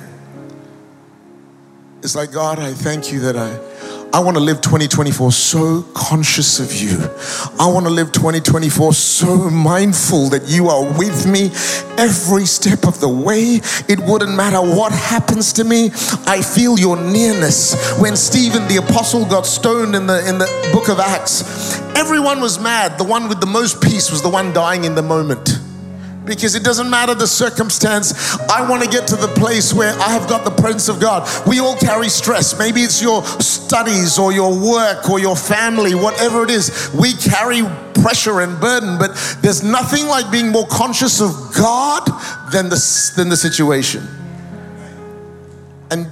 It's 2.01 2.15
like, 2.15 2.31
God, 2.31 2.59
I 2.59 2.73
thank 2.73 3.11
you 3.11 3.19
that 3.21 3.35
I 3.35 3.59
I 4.11 4.21
want 4.21 4.37
to 4.37 4.43
live 4.43 4.61
2024 4.61 5.31
so 5.31 5.83
conscious 5.93 6.59
of 6.59 6.73
you. 6.73 6.97
I 7.59 7.71
want 7.71 7.85
to 7.85 7.91
live 7.91 8.11
2024 8.11 8.93
so 8.93 9.51
mindful 9.51 10.29
that 10.29 10.47
you 10.47 10.67
are 10.67 10.83
with 10.97 11.27
me 11.27 11.51
every 11.95 12.47
step 12.47 12.87
of 12.87 12.99
the 12.99 13.07
way. 13.07 13.61
It 13.87 13.99
wouldn't 13.99 14.35
matter 14.35 14.61
what 14.61 14.91
happens 14.91 15.53
to 15.53 15.63
me. 15.63 15.91
I 16.25 16.41
feel 16.41 16.79
your 16.79 16.97
nearness. 16.97 17.99
When 17.99 18.17
Stephen 18.17 18.67
the 18.67 18.77
apostle 18.77 19.25
got 19.25 19.45
stoned 19.45 19.93
in 19.93 20.07
the 20.07 20.27
in 20.27 20.39
the 20.39 20.47
book 20.73 20.89
of 20.89 20.99
Acts, 20.99 21.79
everyone 21.95 22.41
was 22.41 22.59
mad. 22.59 22.97
The 22.97 23.03
one 23.03 23.29
with 23.29 23.39
the 23.39 23.45
most 23.45 23.79
peace 23.79 24.09
was 24.09 24.23
the 24.23 24.29
one 24.29 24.53
dying 24.53 24.85
in 24.85 24.95
the 24.95 25.03
moment 25.03 25.59
because 26.29 26.55
it 26.55 26.63
doesn't 26.63 26.89
matter 26.89 27.13
the 27.13 27.27
circumstance. 27.27 28.37
I 28.49 28.67
want 28.69 28.83
to 28.83 28.89
get 28.89 29.07
to 29.07 29.15
the 29.15 29.27
place 29.29 29.73
where 29.73 29.93
I 29.99 30.09
have 30.09 30.29
got 30.29 30.45
the 30.45 30.51
presence 30.51 30.87
of 30.87 30.99
God. 30.99 31.27
We 31.47 31.59
all 31.59 31.75
carry 31.75 32.07
stress. 32.07 32.57
Maybe 32.57 32.81
it's 32.81 33.01
your 33.01 33.23
studies 33.41 34.17
or 34.17 34.31
your 34.31 34.57
work 34.57 35.09
or 35.09 35.19
your 35.19 35.35
family, 35.35 35.95
whatever 35.95 36.43
it 36.43 36.49
is. 36.49 36.89
We 36.97 37.13
carry 37.13 37.63
pressure 38.01 38.39
and 38.39 38.59
burden, 38.61 38.97
but 38.97 39.11
there's 39.41 39.63
nothing 39.63 40.07
like 40.07 40.31
being 40.31 40.49
more 40.49 40.67
conscious 40.67 41.19
of 41.19 41.31
God 41.55 42.05
than 42.51 42.69
the, 42.69 43.13
than 43.15 43.29
the 43.29 43.37
situation. 43.37 44.07
And, 45.91 46.07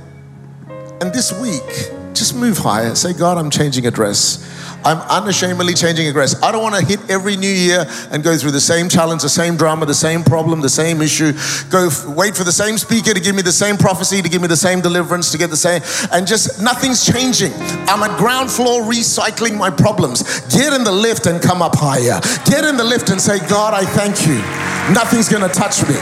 and 1.01 1.13
this 1.13 1.31
week, 1.39 1.91
just 2.13 2.35
move 2.35 2.57
higher. 2.57 2.95
Say, 2.95 3.13
God, 3.13 3.37
I'm 3.37 3.49
changing 3.49 3.85
address. 3.85 4.43
I'm 4.85 4.99
unashamedly 5.09 5.73
changing 5.73 6.07
address. 6.07 6.41
I 6.41 6.51
don't 6.51 6.61
want 6.61 6.75
to 6.75 6.85
hit 6.85 6.99
every 7.09 7.35
new 7.35 7.49
year 7.49 7.85
and 8.11 8.23
go 8.23 8.37
through 8.37 8.51
the 8.51 8.61
same 8.61 8.89
challenge, 8.89 9.21
the 9.21 9.29
same 9.29 9.57
drama, 9.57 9.85
the 9.85 9.93
same 9.93 10.23
problem, 10.23 10.61
the 10.61 10.69
same 10.69 11.01
issue. 11.01 11.33
Go 11.69 11.87
f- 11.87 12.05
wait 12.05 12.35
for 12.35 12.43
the 12.43 12.51
same 12.51 12.77
speaker 12.77 13.13
to 13.13 13.19
give 13.19 13.35
me 13.35 13.41
the 13.41 13.51
same 13.51 13.77
prophecy, 13.77 14.21
to 14.21 14.29
give 14.29 14.41
me 14.41 14.47
the 14.47 14.55
same 14.55 14.81
deliverance, 14.81 15.31
to 15.31 15.37
get 15.37 15.49
the 15.49 15.57
same, 15.57 15.81
and 16.11 16.25
just 16.25 16.61
nothing's 16.61 17.05
changing. 17.05 17.53
I'm 17.87 18.03
at 18.03 18.17
ground 18.17 18.49
floor 18.49 18.81
recycling 18.81 19.57
my 19.57 19.69
problems. 19.69 20.23
Get 20.47 20.73
in 20.73 20.83
the 20.83 20.91
lift 20.91 21.25
and 21.25 21.41
come 21.41 21.61
up 21.61 21.75
higher. 21.75 22.19
Get 22.45 22.63
in 22.63 22.77
the 22.77 22.83
lift 22.83 23.09
and 23.09 23.19
say, 23.19 23.39
God, 23.47 23.73
I 23.73 23.83
thank 23.83 24.25
you. 24.25 24.37
Nothing's 24.93 25.27
going 25.27 25.43
to 25.43 25.53
touch 25.53 25.81
me. 25.87 25.95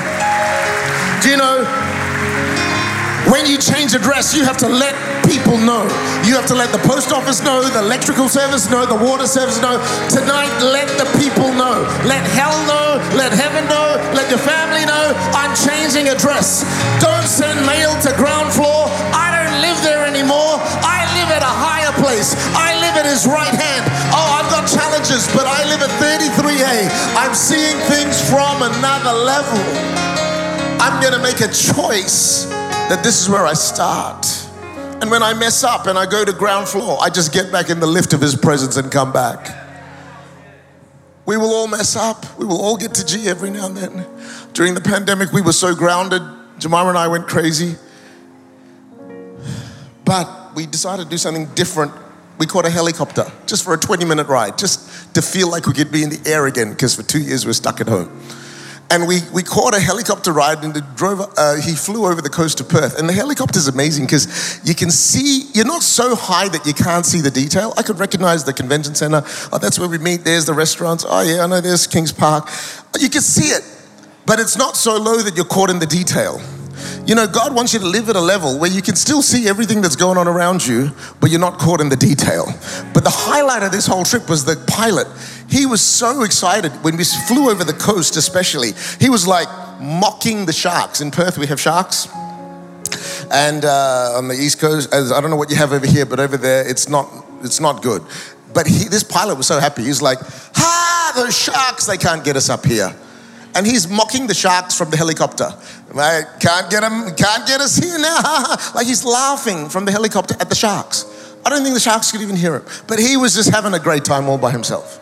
Do 1.24 1.29
you 1.29 1.38
know? 1.38 1.65
When 3.32 3.48
you 3.48 3.58
change 3.58 3.96
address, 3.96 4.36
you 4.36 4.44
have 4.44 4.58
to 4.58 4.70
let 4.70 4.94
people 5.35 5.59
know. 5.59 5.83
You 6.23 6.31
have 6.39 6.47
to 6.47 6.55
let 6.55 6.71
the 6.71 6.79
post 6.87 7.11
office 7.11 7.43
know, 7.43 7.59
the 7.59 7.83
electrical 7.83 8.29
service 8.31 8.71
know, 8.71 8.85
the 8.87 8.95
water 8.95 9.27
service 9.27 9.59
know. 9.59 9.75
Tonight, 10.07 10.51
let 10.63 10.87
the 10.95 11.03
people 11.19 11.51
know. 11.51 11.83
Let 12.07 12.23
hell 12.31 12.55
know, 12.63 13.03
let 13.19 13.35
heaven 13.35 13.67
know, 13.67 13.99
let 14.15 14.31
your 14.31 14.39
family 14.39 14.87
know. 14.87 15.11
I'm 15.35 15.51
changing 15.51 16.07
address. 16.07 16.63
Don't 17.03 17.27
send 17.27 17.59
mail 17.67 17.91
to 18.07 18.15
ground 18.15 18.55
floor. 18.55 18.87
I 19.11 19.35
don't 19.35 19.59
live 19.59 19.75
there 19.83 20.07
anymore. 20.07 20.55
I 20.87 21.03
live 21.19 21.29
at 21.35 21.43
a 21.43 21.55
higher 21.67 21.91
place. 21.99 22.31
I 22.55 22.79
live 22.79 22.95
at 22.95 23.05
his 23.05 23.27
right 23.27 23.51
hand. 23.51 23.83
Oh, 24.15 24.39
I've 24.39 24.47
got 24.47 24.71
challenges, 24.71 25.27
but 25.35 25.43
I 25.43 25.67
live 25.67 25.83
at 25.83 25.91
33A. 25.99 26.87
I'm 27.19 27.35
seeing 27.35 27.75
things 27.91 28.23
from 28.23 28.63
another 28.63 29.11
level. 29.11 29.59
I'm 30.79 31.01
going 31.03 31.13
to 31.13 31.19
make 31.21 31.43
a 31.43 31.51
choice 31.51 32.45
that 32.87 33.01
this 33.03 33.19
is 33.19 33.27
where 33.27 33.45
I 33.45 33.53
start. 33.53 34.44
And 35.05 35.12
when 35.12 35.21
I 35.21 35.35
mess 35.35 35.63
up 35.63 35.85
and 35.85 36.00
I 36.00 36.07
go 36.07 36.25
to 36.25 36.33
ground 36.33 36.67
floor, 36.67 36.97
I 37.00 37.12
just 37.12 37.31
get 37.31 37.51
back 37.51 37.69
in 37.69 37.79
the 37.79 37.85
lift 37.85 38.13
of 38.13 38.21
his 38.21 38.33
presence 38.33 38.75
and 38.75 38.91
come 38.91 39.13
back. 39.13 39.55
We 41.27 41.38
will 41.38 41.53
all 41.53 41.67
mess 41.67 41.95
up. 41.95 42.25
We 42.39 42.45
will 42.45 42.59
all 42.59 42.75
get 42.75 42.95
to 42.95 43.05
G 43.05 43.27
every 43.27 43.51
now 43.51 43.67
and 43.67 43.77
then. 43.77 44.07
During 44.53 44.74
the 44.74 44.81
pandemic, 44.81 45.31
we 45.31 45.43
were 45.43 45.53
so 45.53 45.75
grounded. 45.75 46.24
Jemima 46.57 46.89
and 46.89 46.97
I 46.97 47.07
went 47.07 47.27
crazy. 47.27 47.75
But 50.05 50.55
we 50.55 50.65
decided 50.65 51.03
to 51.03 51.09
do 51.12 51.19
something 51.19 51.53
different. 51.53 51.91
We 52.39 52.47
caught 52.47 52.65
a 52.65 52.71
helicopter 52.71 53.31
just 53.45 53.63
for 53.63 53.75
a 53.75 53.77
20 53.77 54.05
minute 54.05 54.25
ride, 54.25 54.57
just 54.57 55.13
to 55.13 55.21
feel 55.21 55.51
like 55.51 55.67
we 55.67 55.74
could 55.74 55.91
be 55.91 56.01
in 56.01 56.09
the 56.09 56.21
air 56.27 56.47
again, 56.47 56.71
because 56.71 56.95
for 56.95 57.03
two 57.03 57.21
years 57.21 57.45
we 57.45 57.50
were 57.50 57.53
stuck 57.53 57.79
at 57.79 57.88
home. 57.88 58.09
And 58.91 59.07
we, 59.07 59.19
we 59.33 59.41
caught 59.41 59.75
a 59.75 59.79
helicopter 59.79 60.31
ride 60.31 60.63
and 60.63 60.73
drove, 60.95 61.19
uh, 61.37 61.55
he 61.55 61.73
flew 61.73 62.05
over 62.05 62.21
the 62.21 62.29
coast 62.29 62.59
of 62.59 62.69
Perth. 62.69 62.99
And 62.99 63.09
the 63.09 63.13
helicopter 63.13 63.57
is 63.57 63.67
amazing 63.67 64.05
because 64.05 64.61
you 64.63 64.75
can 64.75 64.91
see, 64.91 65.49
you're 65.53 65.65
not 65.65 65.81
so 65.81 66.15
high 66.15 66.47
that 66.49 66.65
you 66.67 66.73
can't 66.73 67.05
see 67.05 67.19
the 67.19 67.31
detail. 67.31 67.73
I 67.77 67.83
could 67.83 67.99
recognize 67.99 68.43
the 68.43 68.53
convention 68.53 68.93
center. 68.93 69.23
Oh, 69.51 69.57
that's 69.57 69.79
where 69.79 69.89
we 69.89 69.97
meet. 69.97 70.23
There's 70.23 70.45
the 70.45 70.53
restaurants. 70.53 71.03
Oh, 71.07 71.21
yeah, 71.21 71.43
I 71.43 71.47
know 71.47 71.61
there's 71.61 71.87
Kings 71.87 72.11
Park. 72.11 72.47
You 72.99 73.09
can 73.09 73.21
see 73.21 73.49
it, 73.49 73.63
but 74.27 74.39
it's 74.39 74.55
not 74.55 74.77
so 74.77 74.97
low 74.97 75.17
that 75.17 75.35
you're 75.35 75.45
caught 75.45 75.71
in 75.71 75.79
the 75.79 75.87
detail. 75.87 76.39
You 77.05 77.15
know, 77.15 77.27
God 77.27 77.53
wants 77.53 77.74
you 77.74 77.79
to 77.79 77.86
live 77.86 78.10
at 78.10 78.15
a 78.15 78.22
level 78.22 78.58
where 78.58 78.72
you 78.72 78.82
can 78.82 78.96
still 78.96 79.22
see 79.22 79.48
everything 79.48 79.82
that's 79.82 79.96
going 79.96 80.17
on 80.17 80.27
around 80.27 80.65
you, 80.65 80.91
but 81.20 81.29
you're 81.29 81.39
not 81.39 81.60
caught 81.60 81.82
in 81.82 81.89
the 81.89 81.96
detail. 81.96 82.46
But 82.94 83.03
the 83.03 83.12
highlight 83.12 83.63
of 83.63 83.72
this 83.72 83.86
whole 83.86 84.03
trip 84.03 84.29
was 84.29 84.46
the 84.46 84.55
pilot. 84.67 85.08
He 85.50 85.65
was 85.65 85.82
so 85.82 86.24
excited 86.24 86.72
when 86.84 86.98
we 86.98 87.03
flew 87.03 87.50
over 87.50 87.63
the 87.63 87.74
coast, 87.74 88.17
especially. 88.17 88.72
He 89.00 89.10
was 89.10 89.27
like 89.27 89.48
mocking 89.79 90.46
the 90.46 90.53
sharks. 90.53 91.01
In 91.01 91.12
Perth, 91.12 91.38
we 91.38 91.48
have 91.48 91.60
sharks. 91.60 92.08
And 93.32 93.65
uh, 93.65 94.13
on 94.15 94.27
the 94.27 94.36
East 94.36 94.60
Coast, 94.60 94.94
I 94.94 95.22
don't 95.22 95.29
know 95.29 95.36
what 95.36 95.50
you 95.50 95.55
have 95.58 95.74
over 95.74 95.86
here, 95.86 96.05
but 96.05 96.20
over 96.20 96.38
there, 96.38 96.67
it's 96.67 96.89
not, 96.89 97.08
it's 97.41 97.60
not 97.60 97.82
good. 97.82 98.03
But 98.53 98.67
he, 98.67 98.86
this 98.86 99.03
pilot 99.03 99.36
was 99.36 99.48
so 99.48 99.60
happy. 99.60 99.84
He's 99.84 100.01
like, 100.01 100.20
ha, 100.22 101.12
those 101.15 101.38
sharks, 101.38 101.86
they 101.86 101.98
can't 101.98 102.24
get 102.24 102.36
us 102.36 102.50
up 102.50 102.65
here 102.65 102.96
and 103.55 103.65
he's 103.65 103.88
mocking 103.88 104.27
the 104.27 104.33
sharks 104.33 104.77
from 104.77 104.89
the 104.89 104.97
helicopter. 104.97 105.50
Right? 105.89 106.25
Can't 106.39 106.69
get 106.69 106.83
him, 106.83 107.15
can't 107.15 107.47
get 107.47 107.62
us 107.62 107.77
here 107.77 107.97
now. 107.97 108.55
like 108.75 108.85
he's 108.85 109.05
laughing 109.05 109.69
from 109.69 109.85
the 109.85 109.91
helicopter 109.91 110.35
at 110.39 110.50
the 110.50 110.55
sharks. 110.55 111.05
I 111.45 111.50
don't 111.50 111.63
think 111.63 111.74
the 111.74 111.79
sharks 111.79 112.12
could 112.12 112.21
even 112.21 112.35
hear 112.35 112.55
him. 112.55 112.65
But 112.88 113.00
he 113.00 113.17
was 113.17 113.33
just 113.33 113.50
having 113.51 113.74
a 113.74 113.79
great 113.79 114.03
time 114.03 114.27
all 114.27 114.38
by 114.38 114.51
himself. 114.51 115.00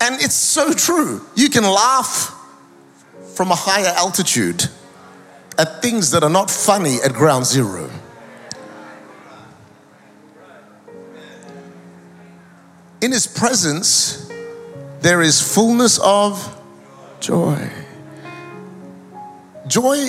And 0.00 0.20
it's 0.20 0.34
so 0.34 0.72
true. 0.72 1.20
You 1.36 1.50
can 1.50 1.64
laugh 1.64 2.34
from 3.34 3.50
a 3.50 3.54
higher 3.54 3.92
altitude 3.96 4.64
at 5.58 5.82
things 5.82 6.10
that 6.12 6.24
are 6.24 6.30
not 6.30 6.50
funny 6.50 6.96
at 7.04 7.12
ground 7.12 7.44
zero. 7.44 7.90
In 13.02 13.12
his 13.12 13.26
presence, 13.26 14.30
there 15.00 15.20
is 15.20 15.40
fullness 15.40 15.98
of 15.98 16.61
Joy. 17.22 17.70
Joy 19.68 20.08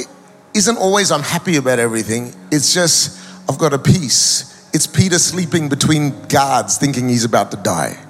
isn't 0.56 0.78
always 0.78 1.12
I'm 1.12 1.22
happy 1.22 1.58
about 1.58 1.78
everything. 1.78 2.34
It's 2.52 2.74
just 2.74 3.22
I've 3.48 3.60
got 3.60 3.72
a 3.72 3.78
peace. 3.78 4.50
It's 4.74 4.88
Peter 4.88 5.20
sleeping 5.20 5.70
between 5.70 6.20
guards 6.28 6.80
thinking 6.80 7.08
he's 7.08 7.24
about 7.24 7.52
to 7.52 7.58
die. 7.58 8.04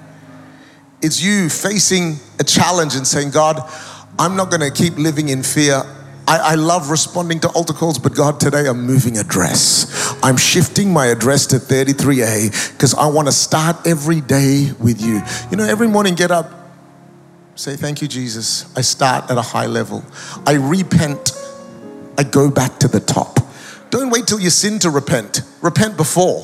It's 1.01 1.21
you 1.21 1.49
facing 1.49 2.15
a 2.39 2.45
challenge 2.45 2.95
and 2.95 3.05
saying, 3.05 3.31
God, 3.31 3.59
I'm 4.17 4.37
not 4.37 4.49
going 4.49 4.61
to 4.61 4.71
keep 4.71 4.97
living 4.97 5.27
in 5.27 5.43
fear. 5.43 5.83
I, 6.25 6.37
I, 6.37 6.55
love 6.55 6.89
responding 6.89 7.41
to 7.41 7.49
altar 7.49 7.73
calls, 7.73 7.99
but 7.99 8.15
God, 8.15 8.39
today 8.39 8.65
I'm 8.69 8.85
moving 8.85 9.17
address. 9.17 10.15
I'm 10.23 10.37
shifting 10.37 10.93
my 10.93 11.07
address 11.07 11.45
to 11.47 11.57
33A 11.57 12.71
because 12.71 12.93
I 12.93 13.07
want 13.07 13.27
to 13.27 13.33
start 13.33 13.85
every 13.85 14.21
day 14.21 14.71
with 14.79 15.01
you. 15.01 15.21
You 15.51 15.57
know, 15.57 15.65
every 15.65 15.89
morning 15.89 16.15
get 16.15 16.31
up, 16.31 16.62
Say, 17.55 17.75
Thank 17.75 18.01
you, 18.01 18.07
Jesus. 18.07 18.65
I 18.75 18.81
start 18.81 19.29
at 19.29 19.37
a 19.37 19.41
high 19.41 19.67
level. 19.67 20.03
I 20.45 20.53
repent. 20.53 21.31
I 22.17 22.23
go 22.23 22.49
back 22.49 22.79
to 22.79 22.87
the 22.87 22.99
top. 22.99 23.39
Don't 23.89 24.09
wait 24.09 24.25
till 24.27 24.39
you 24.39 24.49
sin 24.49 24.79
to 24.79 24.89
repent. 24.89 25.41
Repent 25.61 25.97
before. 25.97 26.41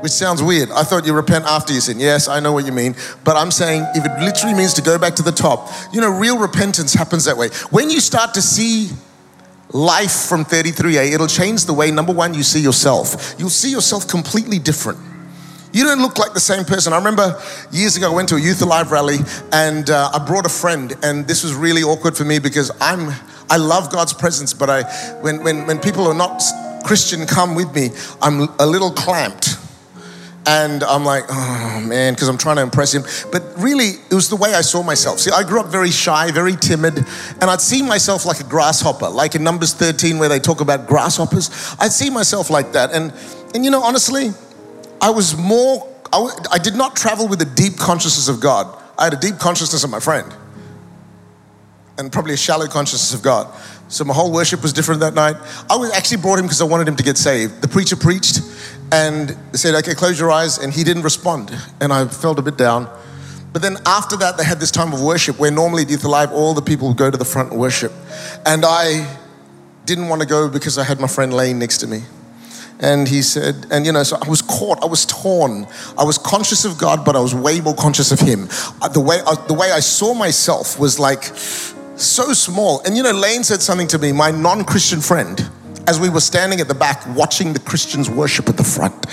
Which 0.00 0.12
sounds 0.12 0.42
weird. 0.42 0.70
I 0.70 0.82
thought 0.82 1.06
you 1.06 1.14
repent 1.14 1.46
after 1.46 1.72
you 1.72 1.80
sin. 1.80 1.98
Yes, 1.98 2.28
I 2.28 2.40
know 2.40 2.52
what 2.52 2.66
you 2.66 2.72
mean. 2.72 2.94
But 3.24 3.36
I'm 3.36 3.50
saying 3.50 3.86
if 3.94 4.04
it 4.04 4.20
literally 4.22 4.54
means 4.54 4.74
to 4.74 4.82
go 4.82 4.98
back 4.98 5.14
to 5.14 5.22
the 5.22 5.32
top, 5.32 5.70
you 5.94 6.00
know, 6.02 6.10
real 6.10 6.38
repentance 6.38 6.92
happens 6.92 7.24
that 7.24 7.38
way. 7.38 7.48
When 7.70 7.88
you 7.88 8.00
start 8.00 8.34
to 8.34 8.42
see 8.42 8.90
life 9.70 10.12
from 10.12 10.44
33A, 10.44 11.12
it'll 11.12 11.26
change 11.26 11.64
the 11.64 11.72
way, 11.72 11.90
number 11.90 12.12
one, 12.12 12.34
you 12.34 12.42
see 12.42 12.60
yourself. 12.60 13.34
You'll 13.38 13.48
see 13.48 13.70
yourself 13.70 14.06
completely 14.06 14.58
different. 14.58 14.98
You 15.74 15.82
don't 15.82 16.00
look 16.00 16.18
like 16.20 16.34
the 16.34 16.40
same 16.40 16.64
person. 16.64 16.92
I 16.92 16.98
remember 16.98 17.36
years 17.72 17.96
ago, 17.96 18.12
I 18.12 18.14
went 18.14 18.28
to 18.28 18.36
a 18.36 18.40
Youth 18.40 18.62
Alive 18.62 18.92
rally 18.92 19.16
and 19.50 19.90
uh, 19.90 20.08
I 20.14 20.24
brought 20.24 20.46
a 20.46 20.48
friend, 20.48 20.94
and 21.02 21.26
this 21.26 21.42
was 21.42 21.52
really 21.52 21.82
awkward 21.82 22.16
for 22.16 22.24
me 22.24 22.38
because 22.38 22.70
I'm, 22.80 23.12
I 23.50 23.56
love 23.56 23.90
God's 23.90 24.12
presence, 24.12 24.54
but 24.54 24.70
I, 24.70 24.84
when, 25.20 25.42
when, 25.42 25.66
when 25.66 25.80
people 25.80 26.06
are 26.06 26.14
not 26.14 26.44
Christian 26.84 27.26
come 27.26 27.56
with 27.56 27.74
me, 27.74 27.90
I'm 28.22 28.42
a 28.60 28.66
little 28.66 28.92
clamped. 28.92 29.56
And 30.46 30.84
I'm 30.84 31.04
like, 31.04 31.24
oh 31.28 31.80
man, 31.84 32.14
because 32.14 32.28
I'm 32.28 32.38
trying 32.38 32.56
to 32.56 32.62
impress 32.62 32.94
him. 32.94 33.02
But 33.32 33.42
really, 33.58 33.94
it 34.10 34.14
was 34.14 34.28
the 34.28 34.36
way 34.36 34.54
I 34.54 34.60
saw 34.60 34.80
myself. 34.80 35.18
See, 35.18 35.32
I 35.32 35.42
grew 35.42 35.58
up 35.58 35.66
very 35.66 35.90
shy, 35.90 36.30
very 36.30 36.54
timid, 36.54 36.98
and 36.98 37.44
I'd 37.44 37.62
see 37.62 37.82
myself 37.82 38.26
like 38.26 38.38
a 38.38 38.44
grasshopper, 38.44 39.08
like 39.08 39.34
in 39.34 39.42
Numbers 39.42 39.74
13, 39.74 40.20
where 40.20 40.28
they 40.28 40.38
talk 40.38 40.60
about 40.60 40.86
grasshoppers. 40.86 41.74
I'd 41.80 41.90
see 41.90 42.10
myself 42.10 42.48
like 42.48 42.72
that. 42.74 42.92
And, 42.92 43.12
and 43.54 43.64
you 43.64 43.72
know, 43.72 43.82
honestly, 43.82 44.34
I 45.04 45.10
was 45.10 45.36
more, 45.36 45.86
I 46.14 46.56
did 46.56 46.76
not 46.76 46.96
travel 46.96 47.28
with 47.28 47.42
a 47.42 47.44
deep 47.44 47.76
consciousness 47.76 48.28
of 48.28 48.40
God. 48.40 48.74
I 48.96 49.04
had 49.04 49.12
a 49.12 49.18
deep 49.18 49.38
consciousness 49.38 49.84
of 49.84 49.90
my 49.90 50.00
friend 50.00 50.34
and 51.98 52.10
probably 52.10 52.32
a 52.32 52.38
shallow 52.38 52.66
consciousness 52.66 53.12
of 53.12 53.22
God. 53.22 53.54
So 53.88 54.04
my 54.04 54.14
whole 54.14 54.32
worship 54.32 54.62
was 54.62 54.72
different 54.72 55.02
that 55.02 55.12
night. 55.12 55.36
I 55.68 55.76
was 55.76 55.92
actually 55.92 56.22
brought 56.22 56.38
him 56.38 56.46
because 56.46 56.62
I 56.62 56.64
wanted 56.64 56.88
him 56.88 56.96
to 56.96 57.02
get 57.02 57.18
saved. 57.18 57.60
The 57.60 57.68
preacher 57.68 57.96
preached 57.96 58.40
and 58.92 59.36
said, 59.52 59.74
okay, 59.74 59.92
close 59.92 60.18
your 60.18 60.30
eyes. 60.30 60.56
And 60.56 60.72
he 60.72 60.84
didn't 60.84 61.02
respond. 61.02 61.54
And 61.82 61.92
I 61.92 62.08
felt 62.08 62.38
a 62.38 62.42
bit 62.42 62.56
down. 62.56 62.88
But 63.52 63.60
then 63.60 63.76
after 63.84 64.16
that, 64.16 64.38
they 64.38 64.44
had 64.44 64.58
this 64.58 64.70
time 64.70 64.94
of 64.94 65.02
worship 65.02 65.38
where 65.38 65.50
normally 65.50 65.82
at 65.82 65.90
Youth 65.90 66.04
Alive, 66.04 66.32
all 66.32 66.54
the 66.54 66.62
people 66.62 66.88
would 66.88 66.96
go 66.96 67.10
to 67.10 67.18
the 67.18 67.26
front 67.26 67.50
and 67.50 67.60
worship. 67.60 67.92
And 68.46 68.64
I 68.64 69.18
didn't 69.84 70.08
want 70.08 70.22
to 70.22 70.26
go 70.26 70.48
because 70.48 70.78
I 70.78 70.84
had 70.84 70.98
my 70.98 71.08
friend 71.08 71.34
Lane 71.34 71.58
next 71.58 71.76
to 71.78 71.86
me. 71.86 72.04
And 72.80 73.06
he 73.06 73.22
said, 73.22 73.66
and 73.70 73.86
you 73.86 73.92
know, 73.92 74.02
so 74.02 74.18
I 74.20 74.28
was 74.28 74.42
caught, 74.42 74.82
I 74.82 74.86
was 74.86 75.06
torn. 75.06 75.66
I 75.96 76.04
was 76.04 76.18
conscious 76.18 76.64
of 76.64 76.76
God, 76.76 77.04
but 77.04 77.16
I 77.16 77.20
was 77.20 77.34
way 77.34 77.60
more 77.60 77.74
conscious 77.74 78.10
of 78.10 78.20
Him. 78.20 78.48
Uh, 78.82 78.88
the 78.88 79.00
way, 79.00 79.20
uh, 79.24 79.36
the 79.46 79.54
way 79.54 79.70
I 79.70 79.80
saw 79.80 80.12
myself 80.12 80.78
was 80.78 80.98
like 80.98 81.22
so 81.24 82.32
small. 82.32 82.80
And 82.84 82.96
you 82.96 83.02
know, 83.02 83.12
Lane 83.12 83.44
said 83.44 83.62
something 83.62 83.86
to 83.88 83.98
me, 83.98 84.12
my 84.12 84.30
non 84.30 84.64
Christian 84.64 85.00
friend, 85.00 85.48
as 85.86 86.00
we 86.00 86.08
were 86.08 86.20
standing 86.20 86.60
at 86.60 86.68
the 86.68 86.74
back 86.74 87.02
watching 87.14 87.52
the 87.52 87.60
Christians 87.60 88.10
worship 88.10 88.48
at 88.48 88.56
the 88.56 88.64
front. 88.64 89.06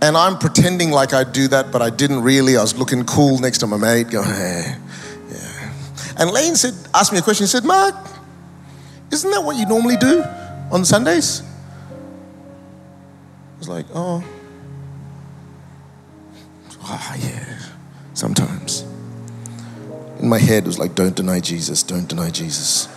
And 0.00 0.16
I'm 0.16 0.38
pretending 0.38 0.92
like 0.92 1.12
I 1.12 1.24
do 1.24 1.48
that, 1.48 1.72
but 1.72 1.82
I 1.82 1.90
didn't 1.90 2.22
really. 2.22 2.56
I 2.56 2.62
was 2.62 2.76
looking 2.78 3.04
cool 3.04 3.38
next 3.38 3.58
to 3.58 3.66
my 3.66 3.76
mate, 3.76 4.10
going, 4.10 4.28
hey, 4.28 4.76
yeah. 5.28 5.72
And 6.18 6.30
Lane 6.30 6.54
said, 6.54 6.74
asked 6.94 7.12
me 7.12 7.18
a 7.18 7.22
question. 7.22 7.44
He 7.44 7.48
said, 7.48 7.64
Mark, 7.64 7.96
isn't 9.10 9.28
that 9.28 9.42
what 9.42 9.56
you 9.56 9.66
normally 9.66 9.96
do 9.96 10.22
on 10.70 10.84
Sundays? 10.84 11.42
Was 13.58 13.68
like, 13.68 13.86
oh, 13.94 14.24
ah, 16.82 17.16
yeah, 17.18 17.58
sometimes. 18.14 18.84
In 20.20 20.28
my 20.28 20.38
head, 20.38 20.64
it 20.64 20.66
was 20.66 20.78
like, 20.78 20.94
don't 20.94 21.14
deny 21.14 21.40
Jesus, 21.40 21.82
don't 21.82 22.08
deny 22.08 22.30
Jesus. 22.30 22.88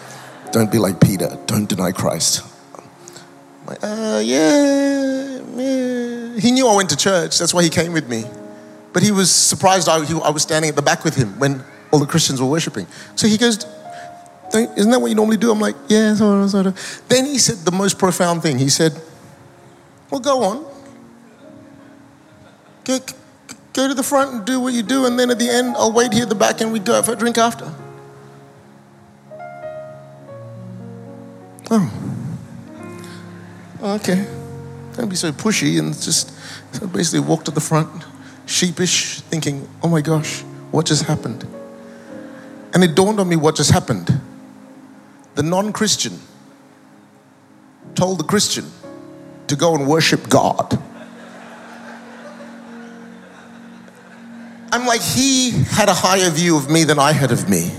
Don't 0.52 0.72
be 0.72 0.80
like 0.80 1.00
Peter, 1.00 1.38
don't 1.46 1.68
deny 1.68 1.92
Christ. 1.92 2.44
I'm 2.76 3.66
like, 3.68 3.80
uh, 3.84 4.22
yeah, 4.24 5.40
yeah. 5.56 6.40
He 6.40 6.52
knew 6.52 6.68
I 6.68 6.76
went 6.76 6.90
to 6.90 6.98
church, 6.98 7.38
that's 7.38 7.54
why 7.54 7.64
he 7.64 7.70
came 7.70 7.94
with 7.94 8.10
me. 8.10 8.26
But 8.94 9.04
he 9.04 9.12
was 9.12 9.34
surprised 9.34 9.88
I, 9.88 10.04
he, 10.04 10.14
I 10.22 10.30
was 10.30 10.44
standing 10.44 10.70
at 10.70 10.76
the 10.76 10.82
back 10.82 11.04
with 11.04 11.16
him 11.16 11.40
when 11.40 11.64
all 11.92 12.00
the 12.00 12.06
Christians 12.06 12.42
were 12.42 12.48
worshiping. 12.50 12.88
So 13.16 13.28
he 13.28 13.38
goes, 13.38 13.66
isn't 14.54 14.92
that 14.92 15.00
what 15.00 15.08
you 15.08 15.16
normally 15.16 15.38
do? 15.38 15.52
I'm 15.52 15.60
like, 15.60 15.76
yeah, 15.88 16.14
sort 16.16 16.44
of, 16.44 16.50
sort 16.50 16.66
of. 16.68 17.02
Then 17.08 17.26
he 17.26 17.38
said 17.38 17.58
the 17.60 17.72
most 17.72 17.98
profound 17.98 18.42
thing. 18.44 18.58
He 18.58 18.70
said, 18.70 19.00
Well, 20.12 20.20
go 20.20 20.44
on. 20.44 20.66
Go, 22.84 23.00
go 23.74 23.88
to 23.88 23.94
the 23.94 24.04
front 24.04 24.34
and 24.34 24.46
do 24.46 24.60
what 24.60 24.74
you 24.74 24.84
do, 24.84 25.06
and 25.06 25.18
then 25.18 25.32
at 25.32 25.40
the 25.40 25.50
end, 25.50 25.76
I'll 25.78 25.94
wait 25.94 26.12
here 26.12 26.24
at 26.24 26.30
the 26.30 26.36
back 26.36 26.60
and 26.60 26.74
we 26.74 26.80
go 26.80 27.02
for 27.02 27.14
a 27.14 27.16
drink 27.16 27.38
after. 27.38 27.72
Oh. 31.70 31.92
oh. 33.82 33.94
Okay. 33.96 34.28
Don't 34.96 35.08
be 35.08 35.16
so 35.16 35.32
pushy 35.32 35.80
and 35.80 35.94
just 35.94 36.34
so 36.74 36.86
basically 36.88 37.22
walk 37.22 37.46
to 37.46 37.52
the 37.52 37.62
front, 37.62 38.04
sheepish, 38.46 39.22
thinking, 39.22 39.68
oh 39.82 39.88
my 39.88 40.02
gosh, 40.02 40.42
what 40.72 40.86
just 40.86 41.06
happened? 41.06 41.48
And 42.74 42.84
it 42.84 42.96
dawned 42.96 43.20
on 43.22 43.30
me 43.30 43.38
what 43.38 43.56
just 43.56 43.72
happened. 43.72 44.20
The 45.36 45.44
non 45.44 45.72
Christian 45.72 46.20
told 47.96 48.20
the 48.20 48.24
Christian 48.26 48.66
to 49.52 49.56
go 49.58 49.76
and 49.76 49.88
worship 49.88 50.30
God. 50.30 50.82
I'm 54.72 54.86
like, 54.86 55.02
he 55.02 55.52
had 55.52 55.90
a 55.90 55.94
higher 55.94 56.30
view 56.30 56.56
of 56.56 56.70
me 56.72 56.86
than 56.86 56.98
I 56.98 57.12
had 57.12 57.32
of 57.32 57.50
me. 57.50 57.72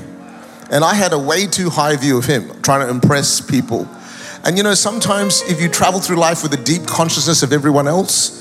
And 0.70 0.84
I 0.84 0.94
had 0.94 1.12
a 1.14 1.18
way 1.18 1.46
too 1.46 1.70
high 1.70 1.96
view 1.96 2.18
of 2.18 2.26
him, 2.26 2.50
trying 2.62 2.86
to 2.86 2.90
impress 2.90 3.40
people. 3.40 3.88
And 4.44 4.56
you 4.56 4.62
know, 4.62 4.74
sometimes 4.74 5.42
if 5.48 5.60
you 5.60 5.68
travel 5.68 6.00
through 6.00 6.16
life 6.16 6.42
with 6.42 6.52
a 6.52 6.62
deep 6.62 6.86
consciousness 6.86 7.42
of 7.42 7.52
everyone 7.52 7.88
else, 7.88 8.38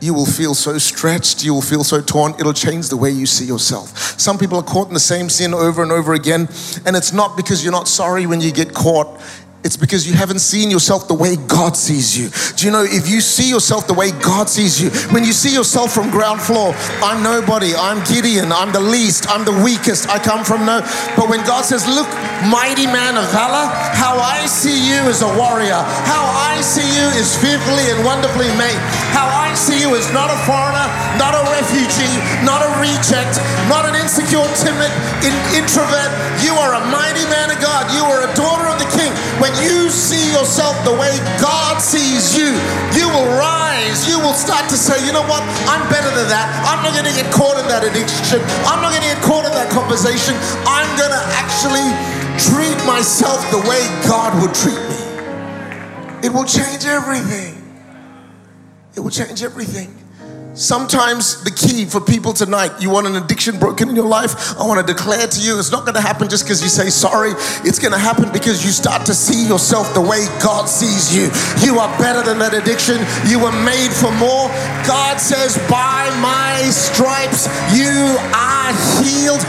you 0.00 0.12
will 0.12 0.26
feel 0.26 0.54
so 0.54 0.76
stretched, 0.78 1.42
you 1.42 1.54
will 1.54 1.62
feel 1.62 1.84
so 1.84 2.00
torn, 2.00 2.34
it'll 2.38 2.52
change 2.52 2.88
the 2.88 2.96
way 2.96 3.10
you 3.10 3.26
see 3.26 3.44
yourself. 3.44 3.96
Some 4.20 4.38
people 4.38 4.58
are 4.58 4.62
caught 4.62 4.88
in 4.88 4.94
the 4.94 5.00
same 5.00 5.28
sin 5.28 5.54
over 5.54 5.82
and 5.82 5.90
over 5.90 6.14
again, 6.14 6.42
and 6.86 6.94
it's 6.94 7.12
not 7.12 7.36
because 7.36 7.64
you're 7.64 7.72
not 7.72 7.88
sorry 7.88 8.26
when 8.26 8.40
you 8.40 8.52
get 8.52 8.74
caught, 8.74 9.20
it's 9.68 9.76
because 9.76 10.08
you 10.08 10.16
haven't 10.16 10.38
seen 10.38 10.70
yourself 10.70 11.08
the 11.08 11.14
way 11.14 11.36
God 11.44 11.76
sees 11.76 12.16
you. 12.16 12.32
Do 12.56 12.64
you 12.64 12.72
know 12.72 12.88
if 12.88 13.04
you 13.04 13.20
see 13.20 13.50
yourself 13.50 13.86
the 13.86 13.92
way 13.92 14.12
God 14.24 14.48
sees 14.48 14.80
you, 14.80 14.88
when 15.12 15.28
you 15.28 15.34
see 15.36 15.52
yourself 15.52 15.92
from 15.92 16.08
ground 16.08 16.40
floor, 16.40 16.72
I'm 17.04 17.22
nobody, 17.22 17.76
I'm 17.76 18.00
Gideon, 18.08 18.50
I'm 18.50 18.72
the 18.72 18.80
least, 18.80 19.28
I'm 19.28 19.44
the 19.44 19.52
weakest, 19.60 20.08
I 20.08 20.24
come 20.24 20.40
from 20.42 20.64
no. 20.64 20.80
But 21.20 21.28
when 21.28 21.44
God 21.44 21.68
says, 21.68 21.84
Look, 21.84 22.08
mighty 22.48 22.88
man 22.88 23.20
of 23.20 23.28
valor, 23.28 23.68
how 23.92 24.16
I 24.16 24.48
see 24.48 24.88
you 24.88 25.04
as 25.04 25.20
a 25.20 25.28
warrior, 25.36 25.84
how 26.08 26.24
I 26.48 26.64
see 26.64 26.88
you 26.88 27.04
is 27.20 27.36
fearfully 27.36 27.92
and 27.92 28.00
wonderfully 28.08 28.48
made, 28.56 28.80
how 29.12 29.28
I 29.28 29.47
see 29.58 29.82
you 29.82 29.90
as 29.98 30.06
not 30.14 30.30
a 30.30 30.38
foreigner, 30.46 30.86
not 31.18 31.34
a 31.34 31.42
refugee, 31.50 32.14
not 32.46 32.62
a 32.62 32.70
reject, 32.78 33.42
not 33.66 33.82
an 33.90 33.98
insecure, 33.98 34.46
timid 34.54 34.88
in- 35.26 35.34
introvert. 35.58 36.10
You 36.38 36.54
are 36.54 36.78
a 36.78 36.82
mighty 36.94 37.26
man 37.26 37.50
of 37.50 37.58
God, 37.58 37.90
you 37.90 38.06
are 38.06 38.22
a 38.22 38.30
daughter 38.38 38.70
of 38.70 38.78
the 38.78 38.86
king. 38.94 39.10
When 39.42 39.50
you 39.58 39.90
see 39.90 40.30
yourself 40.30 40.78
the 40.86 40.94
way 40.94 41.10
God 41.42 41.82
sees 41.82 42.38
you, 42.38 42.54
you 42.94 43.10
will 43.10 43.26
rise. 43.34 44.06
You 44.06 44.22
will 44.22 44.38
start 44.38 44.70
to 44.70 44.78
say, 44.78 44.94
you 45.04 45.12
know 45.12 45.26
what? 45.26 45.42
I'm 45.66 45.82
better 45.90 46.10
than 46.14 46.30
that. 46.30 46.46
I'm 46.62 46.80
not 46.86 46.94
going 46.94 47.10
to 47.10 47.16
get 47.18 47.26
caught 47.34 47.58
in 47.58 47.66
that 47.66 47.82
addiction. 47.82 48.38
I'm 48.70 48.78
not 48.78 48.94
going 48.94 49.02
to 49.02 49.10
get 49.10 49.22
caught 49.26 49.42
in 49.42 49.52
that 49.58 49.74
conversation. 49.74 50.38
I'm 50.70 50.88
going 50.94 51.10
to 51.10 51.24
actually 51.34 51.90
treat 52.38 52.78
myself 52.86 53.42
the 53.50 53.58
way 53.66 53.82
God 54.06 54.38
would 54.38 54.54
treat 54.54 54.78
me. 54.86 55.02
It 56.22 56.30
will 56.30 56.46
change 56.46 56.86
everything. 56.86 57.57
It 58.98 59.02
will 59.02 59.12
change 59.12 59.44
everything. 59.44 59.94
Sometimes 60.54 61.44
the 61.44 61.52
key 61.52 61.84
for 61.84 62.00
people 62.00 62.32
tonight, 62.32 62.82
you 62.82 62.90
want 62.90 63.06
an 63.06 63.14
addiction 63.14 63.60
broken 63.60 63.88
in 63.88 63.94
your 63.94 64.08
life, 64.08 64.58
I 64.58 64.66
want 64.66 64.84
to 64.84 64.92
declare 64.92 65.24
to 65.24 65.40
you, 65.40 65.56
it's 65.56 65.70
not 65.70 65.84
going 65.84 65.94
to 65.94 66.00
happen 66.00 66.28
just 66.28 66.42
because 66.42 66.60
you 66.60 66.68
say 66.68 66.90
sorry. 66.90 67.30
It's 67.62 67.78
going 67.78 67.92
to 67.92 67.98
happen 67.98 68.32
because 68.32 68.64
you 68.66 68.72
start 68.72 69.06
to 69.06 69.14
see 69.14 69.46
yourself 69.46 69.94
the 69.94 70.00
way 70.00 70.26
God 70.42 70.68
sees 70.68 71.14
you. 71.14 71.30
You 71.62 71.78
are 71.78 71.86
better 71.96 72.26
than 72.26 72.42
that 72.42 72.58
addiction. 72.58 72.98
You 73.30 73.38
were 73.38 73.54
made 73.62 73.94
for 73.94 74.10
more. 74.18 74.50
God 74.82 75.22
says, 75.22 75.54
by 75.70 76.10
my 76.18 76.58
stripes, 76.74 77.46
you 77.70 78.18
are 78.34 78.74
healed. 78.98 79.46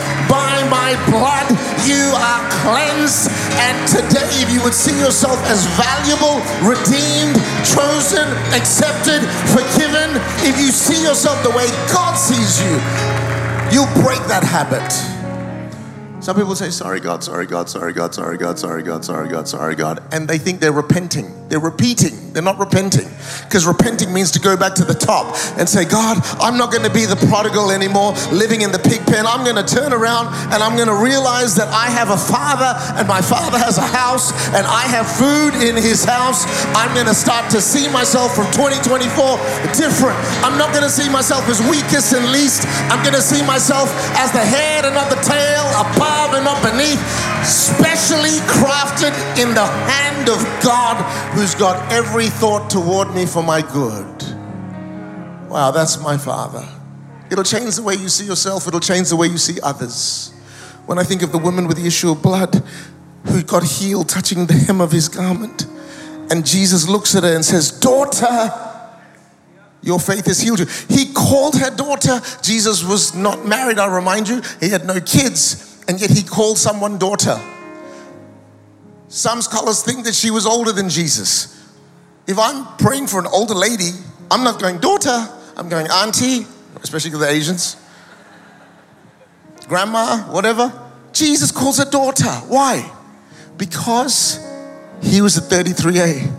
My 0.70 0.94
blood, 1.10 1.50
you 1.90 2.14
are 2.14 2.42
cleansed. 2.62 3.30
And 3.58 3.76
today, 3.88 4.30
if 4.38 4.54
you 4.54 4.62
would 4.64 4.74
see 4.74 4.98
yourself 5.00 5.42
as 5.50 5.66
valuable, 5.74 6.38
redeemed, 6.62 7.42
chosen, 7.66 8.30
accepted, 8.54 9.26
forgiven, 9.50 10.14
if 10.46 10.60
you 10.60 10.72
see 10.72 11.02
yourself 11.02 11.42
the 11.44 11.50
way 11.50 11.68
God 11.92 12.14
sees 12.16 12.62
you, 12.62 12.78
you'll 13.74 13.92
break 14.06 14.22
that 14.30 14.44
habit. 14.46 15.19
Some 16.30 16.36
people 16.36 16.54
say, 16.54 16.70
Sorry, 16.70 17.00
God, 17.00 17.24
sorry, 17.24 17.48
God, 17.48 17.68
sorry, 17.68 17.92
God, 17.92 18.14
sorry, 18.14 18.38
God, 18.38 18.60
sorry, 18.60 18.84
God, 18.84 19.04
sorry, 19.04 19.30
God, 19.30 19.48
sorry, 19.48 19.74
God. 19.74 20.04
And 20.12 20.28
they 20.28 20.38
think 20.38 20.60
they're 20.60 20.72
repenting. 20.72 21.34
They're 21.50 21.60
repeating. 21.60 22.14
They're 22.34 22.46
not 22.46 22.60
repenting. 22.60 23.10
Because 23.50 23.66
repenting 23.66 24.14
means 24.14 24.30
to 24.38 24.40
go 24.40 24.56
back 24.56 24.76
to 24.76 24.86
the 24.86 24.94
top 24.94 25.34
and 25.58 25.68
say, 25.68 25.84
God, 25.86 26.22
I'm 26.38 26.56
not 26.56 26.72
going 26.72 26.86
to 26.86 26.94
be 26.94 27.06
the 27.10 27.18
prodigal 27.26 27.72
anymore, 27.72 28.14
living 28.30 28.62
in 28.62 28.72
the 28.72 28.78
pig 28.78 29.02
pen. 29.10 29.26
I'm 29.26 29.42
going 29.42 29.58
to 29.58 29.66
turn 29.66 29.92
around 29.92 30.30
and 30.54 30.62
I'm 30.62 30.78
going 30.78 30.88
to 30.88 31.02
realize 31.02 31.56
that 31.58 31.74
I 31.74 31.90
have 31.90 32.14
a 32.14 32.22
father 32.22 32.78
and 32.94 33.08
my 33.08 33.26
father 33.26 33.58
has 33.58 33.82
a 33.82 33.90
house 33.90 34.30
and 34.54 34.70
I 34.70 34.86
have 34.86 35.10
food 35.10 35.58
in 35.66 35.74
his 35.74 36.06
house. 36.06 36.46
I'm 36.78 36.94
going 36.94 37.10
to 37.10 37.18
start 37.18 37.50
to 37.58 37.60
see 37.60 37.90
myself 37.90 38.38
from 38.38 38.46
2024 38.54 39.10
different. 39.74 40.14
I'm 40.46 40.62
not 40.62 40.70
going 40.70 40.86
to 40.86 40.94
see 40.94 41.10
myself 41.10 41.50
as 41.50 41.58
weakest 41.66 42.14
and 42.14 42.30
least. 42.30 42.70
I'm 42.94 43.02
going 43.02 43.18
to 43.18 43.26
see 43.26 43.42
myself 43.42 43.90
as 44.14 44.30
the 44.30 44.46
head 44.46 44.86
and 44.86 44.94
not 44.94 45.10
the 45.10 45.18
tail, 45.26 45.66
above 46.20 46.44
not 46.44 46.62
beneath, 46.64 47.00
specially 47.46 48.40
crafted 48.48 49.14
in 49.38 49.54
the 49.54 49.66
hand 49.66 50.30
of 50.30 50.40
God 50.64 50.98
who's 51.34 51.56
got 51.56 51.92
every 51.92 52.28
thought 52.28 52.70
toward 52.70 53.14
me 53.14 53.26
for 53.26 53.42
my 53.42 53.62
good. 53.62 54.24
Wow, 55.50 55.72
that's 55.72 56.02
my 56.02 56.18
Father. 56.18 56.68
It'll 57.32 57.44
change 57.44 57.76
the 57.76 57.84
way 57.84 57.96
you 57.96 58.10
see 58.10 58.26
yourself, 58.26 58.68
it'll 58.68 58.80
change 58.80 59.10
the 59.10 59.16
way 59.16 59.28
you 59.28 59.38
see 59.38 59.60
others. 59.62 60.34
When 60.86 60.98
I 60.98 61.04
think 61.04 61.22
of 61.22 61.32
the 61.32 61.38
woman 61.38 61.68
with 61.68 61.78
the 61.78 61.86
issue 61.86 62.12
of 62.12 62.22
blood 62.22 62.64
who 63.26 63.44
got 63.44 63.64
healed 63.64 64.10
touching 64.10 64.46
the 64.46 64.54
hem 64.54 64.82
of 64.82 64.92
his 64.92 65.08
garment, 65.08 65.68
and 66.32 66.46
Jesus 66.46 66.88
looks 66.88 67.16
at 67.16 67.24
her 67.24 67.34
and 67.34 67.46
says, 67.46 67.72
Daughter, 67.72 68.52
your 69.82 70.00
faith 70.00 70.26
has 70.26 70.42
healed 70.42 70.60
you. 70.60 70.66
He 70.90 71.14
called 71.14 71.56
her 71.56 71.74
daughter. 71.76 72.22
Jesus 72.42 72.84
was 72.84 73.16
not 73.16 73.46
married, 73.46 73.80
I 73.80 73.94
remind 73.94 74.28
you. 74.28 74.42
He 74.60 74.70
had 74.70 74.86
no 74.86 75.00
kids, 75.00 75.69
and 75.90 76.00
yet 76.00 76.12
he 76.12 76.22
called 76.22 76.60
someone 76.60 77.00
daughter. 77.00 77.42
Some 79.08 79.42
scholars 79.42 79.82
think 79.82 80.06
that 80.06 80.14
she 80.14 80.30
was 80.30 80.46
older 80.46 80.72
than 80.72 80.88
Jesus. 80.88 81.68
If 82.28 82.38
I'm 82.38 82.78
praying 82.78 83.08
for 83.08 83.20
an 83.20 83.26
older 83.26 83.56
lady, 83.56 83.90
I'm 84.30 84.44
not 84.44 84.62
going 84.62 84.78
daughter, 84.78 85.28
I'm 85.58 85.68
going 85.68 85.88
auntie, 85.90 86.46
especially 86.84 87.10
to 87.10 87.18
the 87.18 87.28
Asians, 87.28 87.76
grandma, 89.68 90.32
whatever. 90.32 90.72
Jesus 91.12 91.52
calls 91.52 91.80
her 91.80 91.90
daughter. 91.90 92.30
Why? 92.48 92.88
Because 93.58 94.40
he 95.02 95.24
was 95.24 95.40
at 95.40 95.46
33A. 95.46 96.32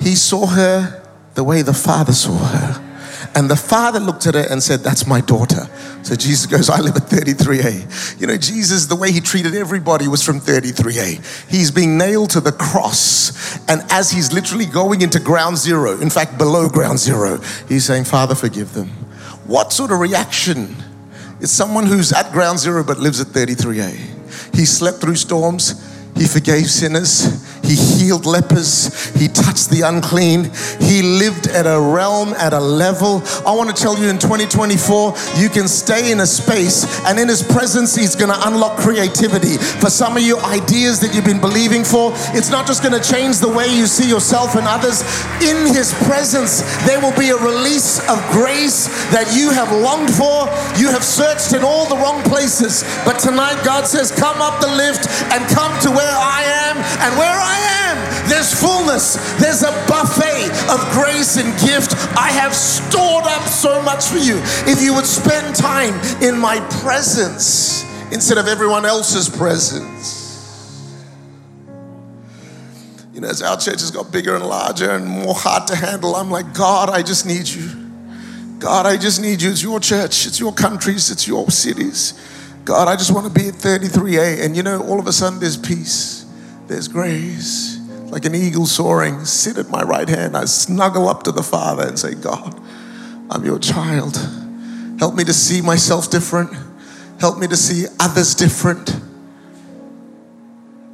He 0.00 0.14
saw 0.14 0.46
her 0.46 1.02
the 1.34 1.42
way 1.42 1.62
the 1.62 1.74
Father 1.74 2.12
saw 2.12 2.36
her. 2.36 2.83
And 3.36 3.50
the 3.50 3.56
father 3.56 3.98
looked 3.98 4.26
at 4.26 4.34
her 4.34 4.46
and 4.48 4.62
said, 4.62 4.80
That's 4.80 5.06
my 5.06 5.20
daughter. 5.20 5.68
So 6.02 6.14
Jesus 6.14 6.46
goes, 6.46 6.70
I 6.70 6.80
live 6.80 6.96
at 6.96 7.02
33A. 7.04 8.20
You 8.20 8.26
know, 8.26 8.36
Jesus, 8.36 8.86
the 8.86 8.94
way 8.94 9.10
he 9.10 9.20
treated 9.20 9.54
everybody 9.54 10.06
was 10.06 10.22
from 10.22 10.38
33A. 10.38 11.50
He's 11.50 11.70
being 11.70 11.98
nailed 11.98 12.30
to 12.30 12.40
the 12.40 12.52
cross. 12.52 13.58
And 13.68 13.82
as 13.90 14.10
he's 14.10 14.32
literally 14.32 14.66
going 14.66 15.02
into 15.02 15.18
ground 15.18 15.56
zero, 15.56 15.98
in 16.00 16.10
fact, 16.10 16.38
below 16.38 16.68
ground 16.68 16.98
zero, 16.98 17.38
he's 17.68 17.84
saying, 17.84 18.04
Father, 18.04 18.34
forgive 18.34 18.74
them. 18.74 18.88
What 19.46 19.72
sort 19.72 19.90
of 19.90 19.98
reaction 19.98 20.76
is 21.40 21.50
someone 21.50 21.86
who's 21.86 22.12
at 22.12 22.32
ground 22.32 22.58
zero 22.58 22.84
but 22.84 22.98
lives 22.98 23.20
at 23.20 23.28
33A? 23.28 24.54
He 24.54 24.64
slept 24.64 25.00
through 25.00 25.16
storms. 25.16 25.90
He 26.16 26.26
forgave 26.26 26.66
sinners. 26.70 27.53
He 27.64 27.74
healed 27.74 28.26
lepers. 28.26 29.10
He 29.14 29.28
touched 29.28 29.70
the 29.70 29.82
unclean. 29.82 30.50
He 30.80 31.02
lived 31.02 31.48
at 31.48 31.66
a 31.66 31.80
realm, 31.80 32.34
at 32.34 32.52
a 32.52 32.60
level. 32.60 33.22
I 33.46 33.52
want 33.52 33.74
to 33.74 33.82
tell 33.82 33.98
you 33.98 34.08
in 34.08 34.18
2024, 34.18 35.14
you 35.36 35.48
can 35.48 35.68
stay 35.68 36.12
in 36.12 36.20
a 36.20 36.26
space 36.26 36.84
and 37.06 37.18
in 37.18 37.28
His 37.28 37.42
presence, 37.42 37.94
He's 37.94 38.14
going 38.14 38.32
to 38.32 38.48
unlock 38.48 38.78
creativity. 38.78 39.56
For 39.56 39.90
some 39.90 40.16
of 40.16 40.22
you, 40.22 40.38
ideas 40.40 41.00
that 41.00 41.14
you've 41.14 41.24
been 41.24 41.40
believing 41.40 41.84
for, 41.84 42.12
it's 42.36 42.50
not 42.50 42.66
just 42.66 42.82
going 42.82 42.94
to 42.94 43.02
change 43.02 43.38
the 43.38 43.48
way 43.48 43.66
you 43.66 43.86
see 43.86 44.08
yourself 44.08 44.54
and 44.54 44.66
others. 44.66 45.02
In 45.40 45.72
His 45.72 45.94
presence, 46.04 46.62
there 46.86 47.00
will 47.00 47.16
be 47.18 47.30
a 47.30 47.36
release 47.36 47.98
of 48.08 48.18
grace 48.30 48.86
that 49.10 49.32
you 49.34 49.50
have 49.50 49.72
longed 49.72 50.12
for. 50.12 50.46
You 50.78 50.90
have 50.90 51.04
searched 51.04 51.54
in 51.54 51.62
all 51.62 51.88
the 51.88 51.96
wrong 51.96 52.22
places. 52.24 52.84
But 53.04 53.18
tonight, 53.18 53.62
God 53.64 53.86
says, 53.86 54.10
Come 54.10 54.40
up 54.40 54.60
the 54.60 54.68
lift 54.68 55.08
and 55.32 55.40
come 55.50 55.72
to 55.82 55.90
where 55.90 56.16
I 56.16 56.42
am. 56.44 56.53
And 57.02 57.16
where 57.18 57.38
I 57.38 57.58
am, 57.88 58.28
there's 58.28 58.52
fullness, 58.52 59.16
there's 59.40 59.62
a 59.62 59.72
buffet 59.86 60.50
of 60.72 60.80
grace 60.92 61.36
and 61.36 61.52
gift. 61.60 61.94
I 62.16 62.30
have 62.30 62.54
stored 62.54 63.24
up 63.24 63.46
so 63.48 63.82
much 63.82 64.06
for 64.06 64.18
you. 64.18 64.40
If 64.70 64.82
you 64.82 64.94
would 64.94 65.06
spend 65.06 65.54
time 65.54 65.94
in 66.22 66.38
my 66.38 66.60
presence 66.82 67.84
instead 68.12 68.38
of 68.38 68.46
everyone 68.46 68.84
else's 68.84 69.28
presence. 69.28 70.22
You 73.12 73.20
know, 73.20 73.28
as 73.28 73.42
our 73.42 73.56
church 73.56 73.80
has 73.80 73.90
got 73.92 74.10
bigger 74.10 74.34
and 74.34 74.44
larger 74.44 74.90
and 74.90 75.06
more 75.06 75.34
hard 75.34 75.68
to 75.68 75.76
handle, 75.76 76.16
I'm 76.16 76.30
like, 76.30 76.52
God, 76.52 76.90
I 76.90 77.02
just 77.02 77.26
need 77.26 77.48
you. 77.48 77.70
God, 78.58 78.86
I 78.86 78.96
just 78.96 79.20
need 79.20 79.42
you. 79.42 79.50
It's 79.50 79.62
your 79.62 79.78
church, 79.78 80.26
it's 80.26 80.40
your 80.40 80.52
countries, 80.52 81.10
it's 81.10 81.28
your 81.28 81.48
cities. 81.50 82.14
God, 82.64 82.88
I 82.88 82.96
just 82.96 83.12
want 83.12 83.26
to 83.26 83.32
be 83.32 83.48
at 83.48 83.54
33A. 83.54 84.44
And 84.44 84.56
you 84.56 84.62
know, 84.62 84.82
all 84.82 84.98
of 84.98 85.06
a 85.06 85.12
sudden 85.12 85.38
there's 85.38 85.56
peace, 85.56 86.23
there's 86.66 86.88
grace. 86.88 87.78
Like 88.10 88.24
an 88.24 88.34
eagle 88.34 88.66
soaring, 88.66 89.24
sit 89.24 89.58
at 89.58 89.70
my 89.70 89.82
right 89.82 90.08
hand. 90.08 90.36
I 90.36 90.44
snuggle 90.44 91.08
up 91.08 91.24
to 91.24 91.32
the 91.32 91.42
Father 91.42 91.88
and 91.88 91.98
say, 91.98 92.14
God, 92.14 92.60
I'm 93.30 93.44
your 93.44 93.58
child. 93.58 94.16
Help 94.98 95.14
me 95.14 95.24
to 95.24 95.32
see 95.32 95.60
myself 95.60 96.10
different. 96.10 96.50
Help 97.18 97.38
me 97.38 97.46
to 97.48 97.56
see 97.56 97.86
others 97.98 98.34
different. 98.34 98.94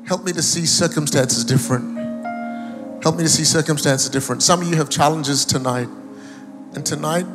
Help 0.07 0.25
me 0.25 0.33
to 0.33 0.43
see 0.43 0.67
circumstances 0.67 1.45
different. 1.45 1.99
Help 3.03 3.17
me 3.17 3.23
to 3.23 3.29
see 3.29 3.45
circumstances 3.45 4.09
different. 4.09 4.43
Some 4.43 4.63
of 4.63 4.69
you 4.69 4.77
have 4.77 4.91
challenges 4.91 5.45
tonight. 5.45 5.89
And 6.75 6.87
tonight, 6.87 7.27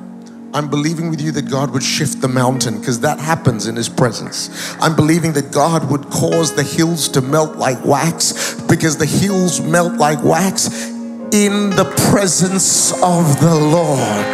I'm 0.56 0.70
believing 0.70 1.10
with 1.10 1.20
you 1.20 1.34
that 1.34 1.50
God 1.50 1.72
would 1.72 1.84
shift 1.84 2.22
the 2.22 2.30
mountain 2.30 2.80
because 2.80 3.02
that 3.02 3.20
happens 3.20 3.68
in 3.68 3.76
His 3.76 3.90
presence. 3.90 4.50
I'm 4.80 4.96
believing 4.96 5.34
that 5.34 5.52
God 5.52 5.92
would 5.92 6.10
cause 6.10 6.56
the 6.56 6.64
hills 6.64 7.10
to 7.10 7.22
melt 7.22 7.58
like 7.58 7.84
wax 7.84 8.54
because 8.62 8.96
the 8.96 9.06
hills 9.06 9.60
melt 9.60 9.96
like 9.96 10.24
wax 10.24 10.88
in 11.34 11.72
the 11.72 11.84
presence 12.10 12.94
of 13.04 13.38
the 13.42 13.54
Lord. 13.54 14.32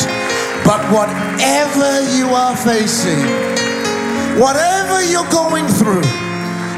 But 0.63 0.85
whatever 0.93 2.15
you 2.15 2.27
are 2.27 2.55
facing, 2.55 3.17
whatever 4.39 5.03
you're 5.03 5.31
going 5.31 5.67
through, 5.67 6.03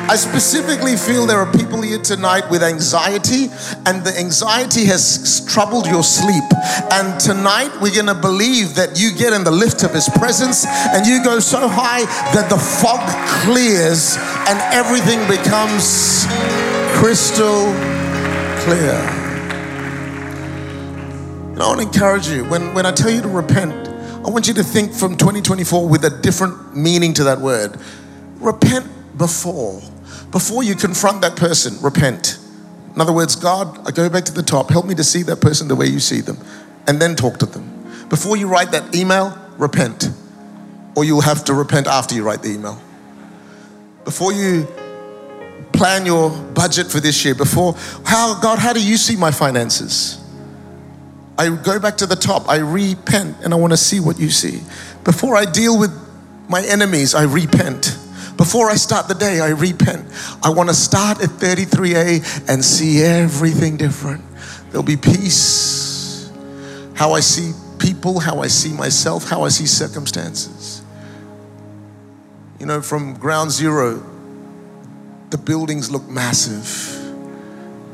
I 0.05 0.17
specifically 0.17 0.97
feel 0.97 1.25
there 1.25 1.39
are 1.39 1.51
people 1.53 1.81
here 1.81 1.97
tonight 1.97 2.49
with 2.51 2.61
anxiety, 2.61 3.47
and 3.85 4.03
the 4.03 4.13
anxiety 4.19 4.83
has 4.85 5.45
troubled 5.47 5.87
your 5.87 6.03
sleep. 6.03 6.43
And 6.91 7.17
tonight, 7.21 7.71
we're 7.81 7.95
going 7.95 8.07
to 8.07 8.13
believe 8.13 8.75
that 8.75 8.99
you 8.99 9.15
get 9.15 9.31
in 9.31 9.45
the 9.45 9.51
lift 9.51 9.83
of 9.83 9.93
His 9.93 10.09
presence 10.09 10.65
and 10.67 11.07
you 11.07 11.23
go 11.23 11.39
so 11.39 11.69
high 11.69 12.03
that 12.35 12.49
the 12.49 12.57
fog 12.57 12.99
clears 13.45 14.17
and 14.49 14.59
everything 14.75 15.23
becomes 15.25 16.27
crystal 16.99 17.71
clear. 18.67 18.99
And 21.53 21.61
I 21.63 21.67
want 21.67 21.79
to 21.79 21.87
encourage 21.87 22.27
you 22.27 22.43
when, 22.45 22.73
when 22.73 22.85
I 22.85 22.91
tell 22.91 23.09
you 23.09 23.21
to 23.21 23.29
repent, 23.29 23.87
I 24.25 24.29
want 24.29 24.49
you 24.49 24.53
to 24.55 24.63
think 24.63 24.91
from 24.91 25.15
2024 25.15 25.87
with 25.87 26.03
a 26.03 26.09
different 26.09 26.75
meaning 26.75 27.13
to 27.13 27.23
that 27.23 27.39
word. 27.39 27.79
Repent 28.39 28.85
before. 29.17 29.81
Before 30.33 30.63
you 30.63 30.75
confront 30.75 31.21
that 31.21 31.35
person, 31.35 31.79
repent. 31.79 32.39
In 32.95 32.99
other 32.99 33.13
words, 33.13 33.35
God, 33.35 33.87
I 33.87 33.91
go 33.91 34.09
back 34.09 34.25
to 34.25 34.33
the 34.33 34.41
top, 34.41 34.71
help 34.71 34.87
me 34.87 34.95
to 34.95 35.03
see 35.03 35.21
that 35.23 35.41
person 35.41 35.67
the 35.67 35.75
way 35.75 35.85
you 35.85 35.99
see 35.99 36.21
them, 36.21 36.39
and 36.87 36.99
then 36.99 37.15
talk 37.15 37.37
to 37.37 37.45
them. 37.45 38.07
Before 38.09 38.35
you 38.35 38.47
write 38.47 38.71
that 38.71 38.95
email, 38.95 39.37
repent. 39.59 40.09
Or 40.95 41.05
you'll 41.05 41.21
have 41.21 41.45
to 41.45 41.53
repent 41.53 41.85
after 41.85 42.15
you 42.15 42.23
write 42.23 42.41
the 42.41 42.49
email. 42.49 42.81
Before 44.05 44.33
you 44.33 44.67
plan 45.71 46.03
your 46.03 46.31
budget 46.31 46.87
for 46.87 46.99
this 46.99 47.23
year, 47.23 47.35
before, 47.35 47.75
how, 48.03 48.39
God, 48.41 48.57
how 48.57 48.73
do 48.73 48.83
you 48.83 48.97
see 48.97 49.15
my 49.15 49.29
finances? 49.29 50.19
I 51.37 51.55
go 51.55 51.79
back 51.79 51.97
to 51.97 52.07
the 52.07 52.15
top, 52.15 52.49
I 52.49 52.57
repent, 52.57 53.37
and 53.43 53.53
I 53.53 53.57
want 53.57 53.73
to 53.73 53.77
see 53.77 53.99
what 53.99 54.19
you 54.19 54.31
see. 54.31 54.61
Before 55.03 55.35
I 55.35 55.45
deal 55.45 55.77
with 55.79 55.91
my 56.49 56.63
enemies, 56.63 57.13
I 57.13 57.23
repent. 57.23 57.99
Before 58.37 58.69
I 58.69 58.75
start 58.75 59.07
the 59.07 59.13
day, 59.13 59.39
I 59.39 59.49
repent. 59.49 60.07
I 60.41 60.49
want 60.49 60.69
to 60.69 60.75
start 60.75 61.21
at 61.21 61.29
33A 61.29 62.49
and 62.49 62.63
see 62.63 63.01
everything 63.01 63.77
different. 63.77 64.23
There'll 64.69 64.83
be 64.83 64.97
peace. 64.97 66.31
How 66.95 67.13
I 67.13 67.19
see 67.19 67.53
people, 67.79 68.19
how 68.19 68.39
I 68.39 68.47
see 68.47 68.73
myself, 68.73 69.29
how 69.29 69.43
I 69.43 69.49
see 69.49 69.65
circumstances. 69.65 70.81
You 72.59 72.65
know, 72.65 72.81
from 72.81 73.13
ground 73.15 73.51
zero, 73.51 74.03
the 75.29 75.37
buildings 75.37 75.91
look 75.91 76.07
massive. 76.07 76.99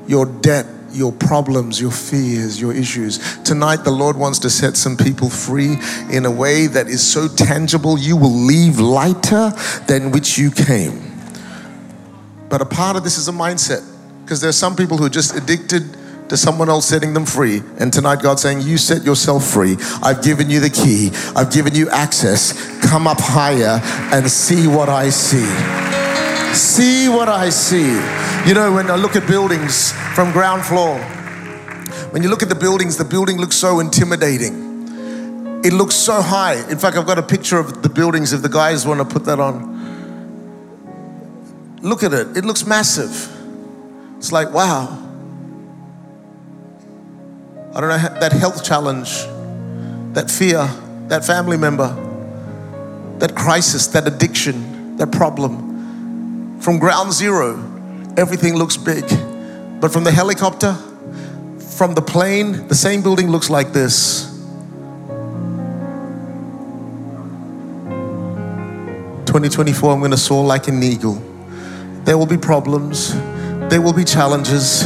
Your 0.08 0.26
debt 0.26 0.66
your 0.92 1.12
problems, 1.12 1.80
your 1.80 1.92
fears, 1.92 2.60
your 2.60 2.74
issues. 2.74 3.38
Tonight, 3.44 3.84
the 3.84 3.92
Lord 3.92 4.18
wants 4.18 4.40
to 4.40 4.50
set 4.50 4.78
some 4.78 4.98
people 4.98 5.30
free 5.30 5.78
in 6.12 6.26
a 6.26 6.32
way 6.32 6.68
that 6.68 6.88
is 6.88 7.06
so 7.06 7.28
tangible, 7.28 7.98
you 7.98 8.18
will 8.18 8.34
leave 8.34 8.80
lighter 8.80 9.52
than 9.88 10.12
which 10.12 10.38
you 10.38 10.52
came. 10.52 11.02
But 12.50 12.62
a 12.62 12.66
part 12.66 12.98
of 12.98 13.04
this 13.04 13.18
is 13.18 13.28
a 13.28 13.32
mindset 13.32 13.86
because 14.24 14.42
there 14.42 14.50
are 14.50 14.54
some 14.54 14.76
people 14.76 14.98
who 14.98 15.06
are 15.06 15.10
just 15.10 15.36
addicted 15.36 15.84
to 16.30 16.38
someone 16.38 16.70
else 16.70 16.86
setting 16.86 17.14
them 17.14 17.26
free. 17.26 17.62
And 17.80 17.92
tonight, 17.92 18.22
God's 18.22 18.42
saying, 18.42 18.62
You 18.62 18.78
set 18.78 19.04
yourself 19.04 19.46
free. 19.46 19.78
I've 20.02 20.24
given 20.24 20.50
you 20.50 20.60
the 20.60 20.70
key, 20.70 21.12
I've 21.36 21.52
given 21.52 21.76
you 21.76 21.90
access. 21.90 22.54
Come 22.82 23.08
up 23.08 23.20
higher 23.20 23.80
and 24.14 24.30
see 24.30 24.68
what 24.68 24.90
I 24.90 25.10
see. 25.10 25.46
See 26.54 27.10
what 27.10 27.30
I 27.30 27.50
see. 27.50 28.00
You 28.48 28.54
know, 28.56 28.72
when 28.74 28.90
I 28.90 28.96
look 28.96 29.16
at 29.16 29.28
buildings 29.28 29.92
from 30.16 30.32
ground 30.32 30.66
floor, 30.66 30.98
when 32.12 32.24
you 32.24 32.30
look 32.30 32.42
at 32.42 32.50
the 32.50 32.56
buildings, 32.56 32.98
the 32.98 33.06
building 33.06 33.38
looks 33.38 33.56
so 33.56 33.80
intimidating. 33.80 35.62
It 35.64 35.74
looks 35.74 35.94
so 35.94 36.22
high. 36.22 36.56
In 36.70 36.80
fact, 36.80 36.98
I've 36.98 37.06
got 37.06 37.20
a 37.20 37.24
picture 37.24 37.60
of 37.60 37.84
the 37.84 37.90
buildings 37.90 38.34
if 38.34 38.42
the 38.42 38.50
guys 38.50 38.88
want 38.88 39.00
to 39.02 39.06
put 39.06 39.26
that 39.26 39.40
on. 39.40 39.78
Look 41.82 42.02
at 42.02 42.14
it, 42.14 42.38
it 42.38 42.46
looks 42.46 42.66
massive. 42.66 43.30
It's 44.18 44.32
like, 44.32 44.52
wow. 44.54 44.98
I 47.76 47.82
don't 47.82 47.90
know, 47.90 48.20
that 48.20 48.32
health 48.32 48.64
challenge, 48.64 49.12
that 50.14 50.32
fear, 50.32 50.68
that 51.08 51.24
family 51.24 51.58
member, 51.58 51.94
that 53.20 53.36
crisis, 53.36 53.88
that 53.88 54.08
addiction, 54.08 54.98
that 54.98 55.12
problem. 55.12 56.60
From 56.62 56.80
ground 56.80 57.14
zero, 57.14 57.69
everything 58.18 58.56
looks 58.56 58.78
big. 58.78 59.04
But 59.80 59.92
from 59.92 60.04
the 60.04 60.12
helicopter, 60.12 60.74
from 61.78 61.94
the 61.94 62.02
plane, 62.02 62.68
the 62.68 62.76
same 62.76 63.02
building 63.02 63.30
looks 63.30 63.50
like 63.50 63.72
this. 63.72 64.28
Twenty 69.26 69.48
twenty 69.48 69.74
four, 69.74 69.94
I'm 69.94 70.00
going 70.00 70.12
to 70.12 70.18
soar 70.18 70.44
like 70.44 70.68
an 70.68 70.82
eagle. 70.84 71.22
There 72.04 72.18
will 72.18 72.26
be 72.26 72.38
problems, 72.38 73.14
there 73.70 73.82
will 73.82 73.94
be 73.94 74.04
challenges, 74.04 74.84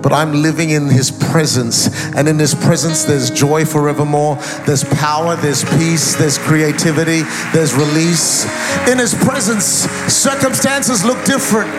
but 0.00 0.12
I'm 0.12 0.40
living 0.40 0.70
in 0.70 0.88
His 0.88 1.10
presence. 1.10 1.88
And 2.14 2.28
in 2.28 2.38
His 2.38 2.54
presence, 2.54 3.04
there's 3.04 3.30
joy 3.30 3.64
forevermore. 3.64 4.36
There's 4.64 4.84
power, 4.84 5.36
there's 5.36 5.64
peace, 5.64 6.14
there's 6.14 6.38
creativity, 6.38 7.22
there's 7.52 7.74
release. 7.74 8.46
In 8.88 8.98
His 8.98 9.12
presence, 9.12 9.66
circumstances 9.66 11.04
look 11.04 11.22
different. 11.24 11.70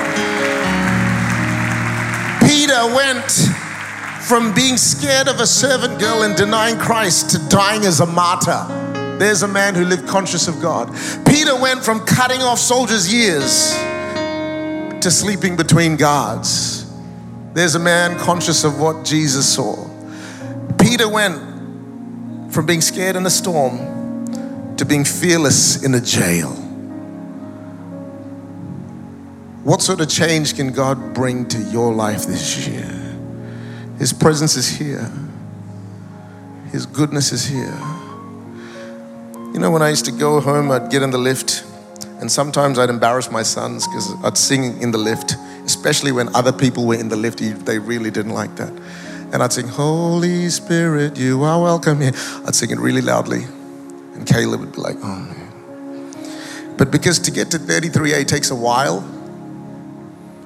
Peter 2.81 2.95
went 2.95 3.31
from 4.23 4.55
being 4.55 4.75
scared 4.75 5.27
of 5.27 5.39
a 5.39 5.45
servant 5.45 5.99
girl 5.99 6.23
and 6.23 6.35
denying 6.35 6.79
Christ 6.79 7.29
to 7.29 7.47
dying 7.47 7.85
as 7.85 7.99
a 7.99 8.07
martyr. 8.07 8.65
There's 9.19 9.43
a 9.43 9.47
man 9.47 9.75
who 9.75 9.85
lived 9.85 10.07
conscious 10.07 10.47
of 10.47 10.59
God. 10.59 10.89
Peter 11.27 11.55
went 11.55 11.83
from 11.83 11.99
cutting 12.07 12.41
off 12.41 12.57
soldiers' 12.57 13.13
ears 13.13 13.71
to 14.99 15.11
sleeping 15.11 15.55
between 15.55 15.95
guards. 15.95 16.91
There's 17.53 17.75
a 17.75 17.79
man 17.79 18.17
conscious 18.17 18.63
of 18.63 18.79
what 18.79 19.05
Jesus 19.05 19.53
saw. 19.53 19.87
Peter 20.79 21.07
went 21.07 22.51
from 22.51 22.65
being 22.65 22.81
scared 22.81 23.15
in 23.15 23.27
a 23.27 23.29
storm 23.29 24.75
to 24.77 24.85
being 24.85 25.05
fearless 25.05 25.83
in 25.83 25.93
a 25.93 26.01
jail. 26.01 26.70
What 29.63 29.81
sort 29.83 30.01
of 30.01 30.09
change 30.09 30.55
can 30.55 30.71
God 30.71 31.13
bring 31.13 31.47
to 31.49 31.59
your 31.59 31.93
life 31.93 32.25
this 32.25 32.67
year? 32.67 32.89
His 33.99 34.11
presence 34.11 34.55
is 34.55 34.67
here, 34.67 35.11
His 36.71 36.87
goodness 36.87 37.31
is 37.31 37.45
here. 37.45 37.79
You 39.53 39.59
know, 39.59 39.69
when 39.69 39.83
I 39.83 39.89
used 39.89 40.05
to 40.05 40.11
go 40.11 40.39
home, 40.39 40.71
I'd 40.71 40.89
get 40.89 41.03
in 41.03 41.11
the 41.11 41.19
lift, 41.19 41.63
and 42.19 42.31
sometimes 42.31 42.79
I'd 42.79 42.89
embarrass 42.89 43.29
my 43.29 43.43
sons 43.43 43.87
because 43.87 44.11
I'd 44.23 44.37
sing 44.37 44.81
in 44.81 44.89
the 44.89 44.97
lift, 44.97 45.35
especially 45.65 46.11
when 46.11 46.33
other 46.35 46.51
people 46.51 46.87
were 46.87 46.95
in 46.95 47.09
the 47.09 47.15
lift. 47.15 47.39
They 47.65 47.77
really 47.77 48.09
didn't 48.09 48.33
like 48.33 48.55
that. 48.55 48.71
And 49.31 49.43
I'd 49.43 49.53
sing, 49.53 49.67
Holy 49.67 50.49
Spirit, 50.49 51.17
you 51.17 51.43
are 51.43 51.61
welcome 51.61 52.01
here. 52.01 52.13
I'd 52.47 52.55
sing 52.55 52.71
it 52.71 52.79
really 52.79 53.01
loudly. 53.01 53.43
And 54.15 54.25
Caleb 54.25 54.61
would 54.61 54.71
be 54.71 54.81
like, 54.81 54.97
oh 55.03 55.19
man. 55.19 56.75
But 56.77 56.89
because 56.89 57.19
to 57.19 57.31
get 57.31 57.51
to 57.51 57.59
33A 57.59 58.25
takes 58.25 58.49
a 58.49 58.55
while, 58.55 59.07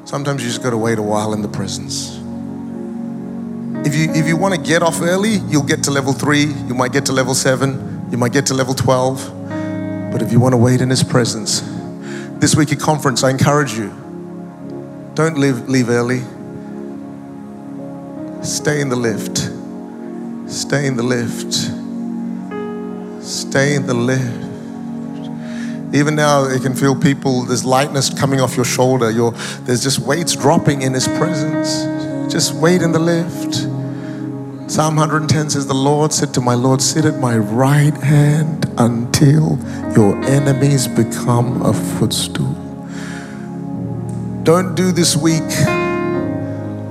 Sometimes 0.05 0.43
you 0.43 0.49
just 0.49 0.61
got 0.61 0.69
to 0.69 0.77
wait 0.77 0.99
a 0.99 1.01
while 1.01 1.33
in 1.33 1.41
the 1.41 1.47
presence. 1.47 2.15
If 3.87 3.95
you, 3.95 4.13
if 4.13 4.27
you 4.27 4.37
want 4.37 4.53
to 4.53 4.61
get 4.61 4.83
off 4.83 5.01
early, 5.01 5.37
you'll 5.49 5.63
get 5.63 5.83
to 5.83 5.91
level 5.91 6.13
three, 6.13 6.45
you 6.45 6.75
might 6.75 6.91
get 6.93 7.07
to 7.07 7.11
level 7.11 7.33
seven, 7.33 8.07
you 8.11 8.17
might 8.17 8.31
get 8.31 8.45
to 8.47 8.53
level 8.53 8.75
12. 8.75 10.11
But 10.11 10.21
if 10.21 10.31
you 10.31 10.39
want 10.39 10.53
to 10.53 10.57
wait 10.57 10.81
in 10.81 10.91
His 10.91 11.03
presence, 11.03 11.61
this 12.39 12.55
week 12.55 12.71
at 12.71 12.79
conference, 12.79 13.23
I 13.23 13.31
encourage 13.31 13.73
you 13.73 13.89
don't 15.15 15.37
leave, 15.39 15.67
leave 15.67 15.89
early. 15.89 16.19
Stay 18.43 18.81
in 18.81 18.89
the 18.89 18.95
lift. 18.95 19.49
Stay 20.51 20.85
in 20.85 20.97
the 20.97 21.03
lift. 21.03 21.53
Stay 23.25 23.75
in 23.75 23.87
the 23.87 23.93
lift. 23.95 24.54
Even 25.95 26.13
now, 26.13 26.49
you 26.49 26.59
can 26.59 26.75
feel 26.75 26.93
people, 26.93 27.43
there's 27.43 27.63
lightness 27.63 28.13
coming 28.13 28.41
off 28.41 28.57
your 28.57 28.65
shoulder. 28.65 29.13
There's 29.61 29.81
just 29.81 29.99
weights 29.99 30.35
dropping 30.35 30.81
in 30.81 30.93
His 30.93 31.07
presence. 31.07 31.83
Just 32.29 32.53
wait 32.53 32.81
in 32.81 32.91
the 32.91 32.99
lift. 32.99 33.55
Psalm 34.69 34.97
110 34.97 35.51
says, 35.51 35.67
The 35.67 35.73
Lord 35.73 36.11
said 36.11 36.33
to 36.33 36.41
my 36.41 36.53
Lord, 36.53 36.81
Sit 36.81 37.05
at 37.05 37.19
my 37.19 37.37
right 37.37 37.93
hand 37.93 38.65
until 38.77 39.57
your 39.95 40.21
enemies 40.25 40.85
become 40.85 41.61
a 41.61 41.71
footstool. 41.97 42.53
Don't 44.43 44.75
do 44.75 44.91
this 44.91 45.15
week 45.15 45.49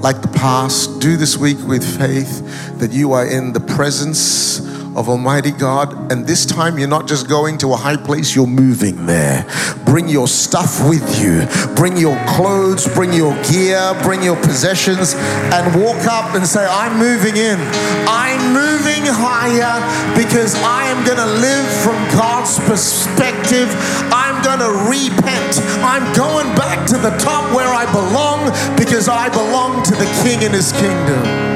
like 0.03 0.23
the 0.23 0.33
past. 0.35 1.01
Do 1.01 1.19
this 1.19 1.37
week 1.37 1.59
with 1.67 1.85
faith 1.99 2.79
that 2.79 2.91
you 2.91 3.13
are 3.13 3.27
in 3.27 3.53
the 3.53 3.61
presence 3.61 4.61
of 4.97 5.09
Almighty 5.09 5.51
God. 5.51 6.13
And 6.13 6.27
this 6.27 6.47
time, 6.47 6.79
you're 6.79 6.89
not 6.89 7.09
just 7.09 7.29
going 7.29 7.59
to 7.59 7.73
a 7.73 7.77
high 7.77 7.97
place, 7.97 8.35
you're 8.35 8.47
moving 8.47 9.07
there. 9.07 9.47
Bring 9.85 10.09
your 10.09 10.29
stuff 10.29 10.89
with 10.89 11.05
you. 11.21 11.47
Bring 11.75 11.97
your 11.97 12.17
clothes, 12.27 12.87
bring 12.95 13.13
your 13.13 13.35
gear, 13.45 13.95
bring 14.03 14.23
your 14.23 14.37
possessions, 14.37 15.15
and 15.15 15.83
walk 15.83 16.07
up 16.07 16.35
and 16.35 16.47
say, 16.47 16.67
I'm 16.67 16.99
moving 16.99 17.37
in. 17.37 17.59
I'm 18.07 18.53
moving 18.53 19.05
higher 19.07 19.81
because 20.17 20.55
I 20.57 20.85
am 20.85 21.05
going 21.05 21.19
to 21.19 21.27
live 21.27 21.67
from 21.83 21.97
God's 22.17 22.59
perspective. 22.61 23.69
I'm 24.13 24.43
going 24.43 24.61
to 24.61 24.73
repent. 24.89 25.59
I'm 25.83 26.05
going 26.15 26.47
back 26.57 26.87
to 26.89 26.97
the 26.99 27.11
top 27.19 27.55
where 27.55 27.69
I 27.69 27.85
belong 27.93 28.51
because 28.77 29.09
I 29.09 29.29
belong 29.29 29.83
to 29.85 29.93
the 29.93 30.07
King 30.23 30.45
and 30.45 30.55
His 30.55 30.73
kingdom. 30.73 31.55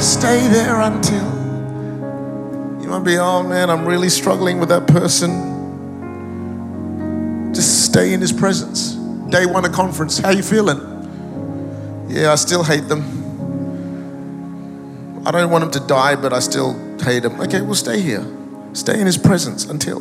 Stay 0.00 0.46
there 0.48 0.80
until. 0.80 1.37
You 2.88 2.94
might 2.94 3.04
be, 3.04 3.18
oh 3.18 3.42
man, 3.42 3.68
I'm 3.68 3.84
really 3.84 4.08
struggling 4.08 4.60
with 4.60 4.70
that 4.70 4.86
person. 4.86 5.52
Just 7.52 7.84
stay 7.84 8.14
in 8.14 8.22
his 8.22 8.32
presence. 8.32 8.94
Day 9.28 9.44
one 9.44 9.66
of 9.66 9.72
conference, 9.72 10.16
how 10.16 10.30
you 10.30 10.42
feeling? 10.42 10.78
Yeah, 12.08 12.32
I 12.32 12.36
still 12.36 12.64
hate 12.64 12.88
them. 12.88 13.02
I 15.26 15.30
don't 15.30 15.50
want 15.50 15.70
them 15.70 15.82
to 15.82 15.86
die, 15.86 16.16
but 16.16 16.32
I 16.32 16.38
still 16.38 16.72
hate 17.00 17.24
them. 17.24 17.38
Okay, 17.42 17.60
we'll 17.60 17.74
stay 17.74 18.00
here. 18.00 18.24
Stay 18.72 18.98
in 18.98 19.04
his 19.04 19.18
presence 19.18 19.66
until. 19.66 20.00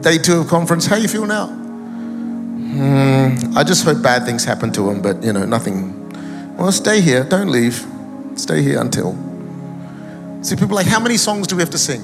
Day 0.00 0.18
two 0.18 0.40
of 0.40 0.48
conference, 0.48 0.86
how 0.86 0.96
you 0.96 1.06
feel 1.06 1.24
now? 1.24 1.46
Hmm, 1.46 3.56
I 3.56 3.62
just 3.62 3.84
hope 3.84 4.02
bad 4.02 4.24
things 4.24 4.44
happen 4.44 4.72
to 4.72 4.90
him, 4.90 5.02
but 5.02 5.22
you 5.22 5.32
know, 5.32 5.44
nothing. 5.44 6.56
Well, 6.56 6.72
stay 6.72 7.00
here. 7.00 7.22
Don't 7.22 7.52
leave. 7.52 7.86
Stay 8.34 8.60
here 8.60 8.80
until. 8.80 9.16
See, 10.42 10.56
people 10.56 10.74
like, 10.74 10.86
how 10.86 10.98
many 11.00 11.16
songs 11.16 11.46
do 11.46 11.56
we 11.56 11.62
have 11.62 11.70
to 11.70 11.78
sing? 11.78 12.00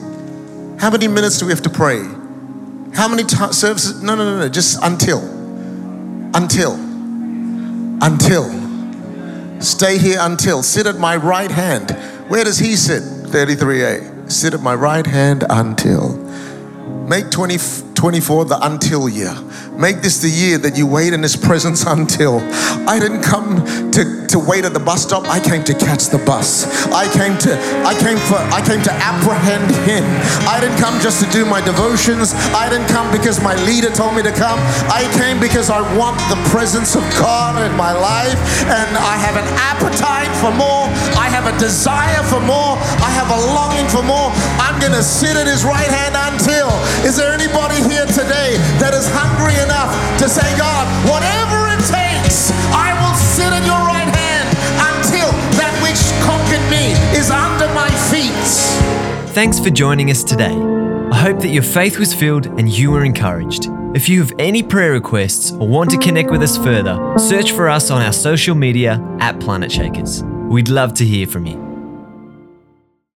How 0.79 0.90
many 0.90 1.09
minutes 1.09 1.38
do 1.38 1.46
we 1.46 1.53
have 1.53 1.62
to 1.62 1.70
pray? 1.70 1.98
How 2.94 3.09
many 3.09 3.24
t- 3.24 3.53
services? 3.53 4.01
No, 4.01 4.14
no, 4.14 4.24
no, 4.24 4.38
no. 4.38 4.48
Just 4.48 4.79
until. 4.83 5.18
Until. 6.35 6.74
Until. 8.01 9.61
Stay 9.61 9.98
here 9.98 10.18
until. 10.20 10.62
Sit 10.62 10.87
at 10.87 10.98
my 10.98 11.16
right 11.16 11.51
hand. 11.51 11.90
Where 12.29 12.44
does 12.44 12.59
he 12.59 12.77
sit? 12.77 13.03
33a. 13.03 14.31
Sit 14.31 14.55
at 14.55 14.61
my 14.61 14.74
right 14.74 15.07
hand 15.07 15.44
until. 15.51 16.16
Make 17.09 17.31
20, 17.31 17.57
24 17.98 18.44
the 18.44 18.58
until 18.62 19.08
year. 19.08 19.34
Make 19.74 20.02
this 20.06 20.22
the 20.22 20.30
year 20.30 20.56
that 20.58 20.78
you 20.78 20.87
wait 20.87 21.12
in 21.12 21.20
his 21.20 21.34
presence 21.34 21.82
until. 21.82 22.38
I 22.87 23.02
didn't 23.02 23.22
come 23.22 23.66
to, 23.90 24.02
to 24.30 24.38
wait 24.38 24.64
at 24.64 24.72
the 24.72 24.78
bus 24.78 25.02
stop. 25.02 25.26
I 25.26 25.42
came 25.42 25.64
to 25.64 25.74
catch 25.74 26.06
the 26.06 26.22
bus. 26.22 26.62
I 26.94 27.11
came 27.11 27.34
to 27.42 27.58
I 27.82 27.98
came 27.98 28.14
for 28.30 28.38
I 28.54 28.62
came 28.62 28.87
to 28.87 28.94
apprehend 29.02 29.74
him. 29.82 30.06
I 30.46 30.62
didn't 30.62 30.78
come 30.78 30.94
just 31.02 31.18
to 31.24 31.28
do 31.34 31.42
my 31.42 31.58
devotions. 31.58 32.38
I 32.54 32.70
didn't 32.70 32.87
come 32.87 33.11
because 33.11 33.42
my 33.42 33.58
leader 33.66 33.90
told 33.90 34.14
me 34.14 34.22
to 34.22 34.30
come. 34.30 34.62
I 34.87 35.02
came 35.18 35.42
because 35.42 35.66
I 35.66 35.82
want 35.98 36.22
the 36.30 36.38
presence 36.54 36.94
of 36.94 37.02
God 37.18 37.58
in 37.66 37.74
my 37.76 37.90
life 37.90 38.38
and 38.70 38.94
I 38.94 39.18
have 39.18 39.34
an 39.34 39.48
appetite 39.58 40.30
for 40.38 40.54
more. 40.54 40.87
I 41.18 41.26
have 41.34 41.50
a 41.50 41.54
desire 41.58 42.22
for 42.30 42.38
more. 42.46 42.78
I 43.02 43.11
have 43.11 43.26
a 43.34 43.40
longing 43.58 43.90
for 43.90 44.06
more. 44.06 44.30
I'm 44.62 44.78
going 44.78 44.94
to 44.94 45.02
sit 45.02 45.34
at 45.34 45.50
his 45.50 45.66
right 45.66 45.90
hand 45.90 46.14
until. 46.14 46.70
Is 47.02 47.16
there 47.16 47.34
anybody 47.34 47.88
here 47.90 48.07
today 48.07 48.57
that 48.79 48.94
is 48.94 49.09
hungry 49.11 49.57
enough 49.64 49.90
to 50.20 50.29
say, 50.29 50.46
God, 50.57 50.85
whatever 51.09 51.68
it 51.72 51.83
takes, 51.88 52.53
I 52.70 52.92
will 53.01 53.16
sit 53.16 53.51
at 53.53 53.64
your 53.64 53.81
right 53.88 54.09
hand 54.09 54.48
until 54.92 55.31
that 55.57 55.72
which 55.83 56.01
conquered 56.24 56.64
me 56.70 56.92
is 57.16 57.31
under 57.31 57.68
my 57.74 57.88
feet. 58.12 58.33
Thanks 59.33 59.59
for 59.59 59.70
joining 59.70 60.11
us 60.11 60.22
today. 60.22 60.55
I 61.11 61.16
hope 61.16 61.40
that 61.40 61.48
your 61.48 61.62
faith 61.62 61.98
was 61.98 62.12
filled 62.12 62.46
and 62.46 62.68
you 62.68 62.90
were 62.90 63.05
encouraged. 63.05 63.68
If 63.94 64.09
you 64.09 64.20
have 64.20 64.33
any 64.38 64.62
prayer 64.62 64.92
requests 64.92 65.53
or 65.53 65.66
want 65.66 65.90
to 65.90 65.98
connect 65.98 66.31
with 66.31 66.42
us 66.42 66.59
further, 66.59 67.14
search 67.18 67.53
for 67.53 67.68
us 67.68 67.90
on 67.90 68.03
our 68.03 68.12
social 68.12 68.55
media 68.55 69.03
at 69.20 69.38
Planetshakers. 69.38 70.22
We'd 70.48 70.68
love 70.68 70.94
to 70.94 71.05
hear 71.05 71.27
from 71.27 71.46
you. 71.46 71.67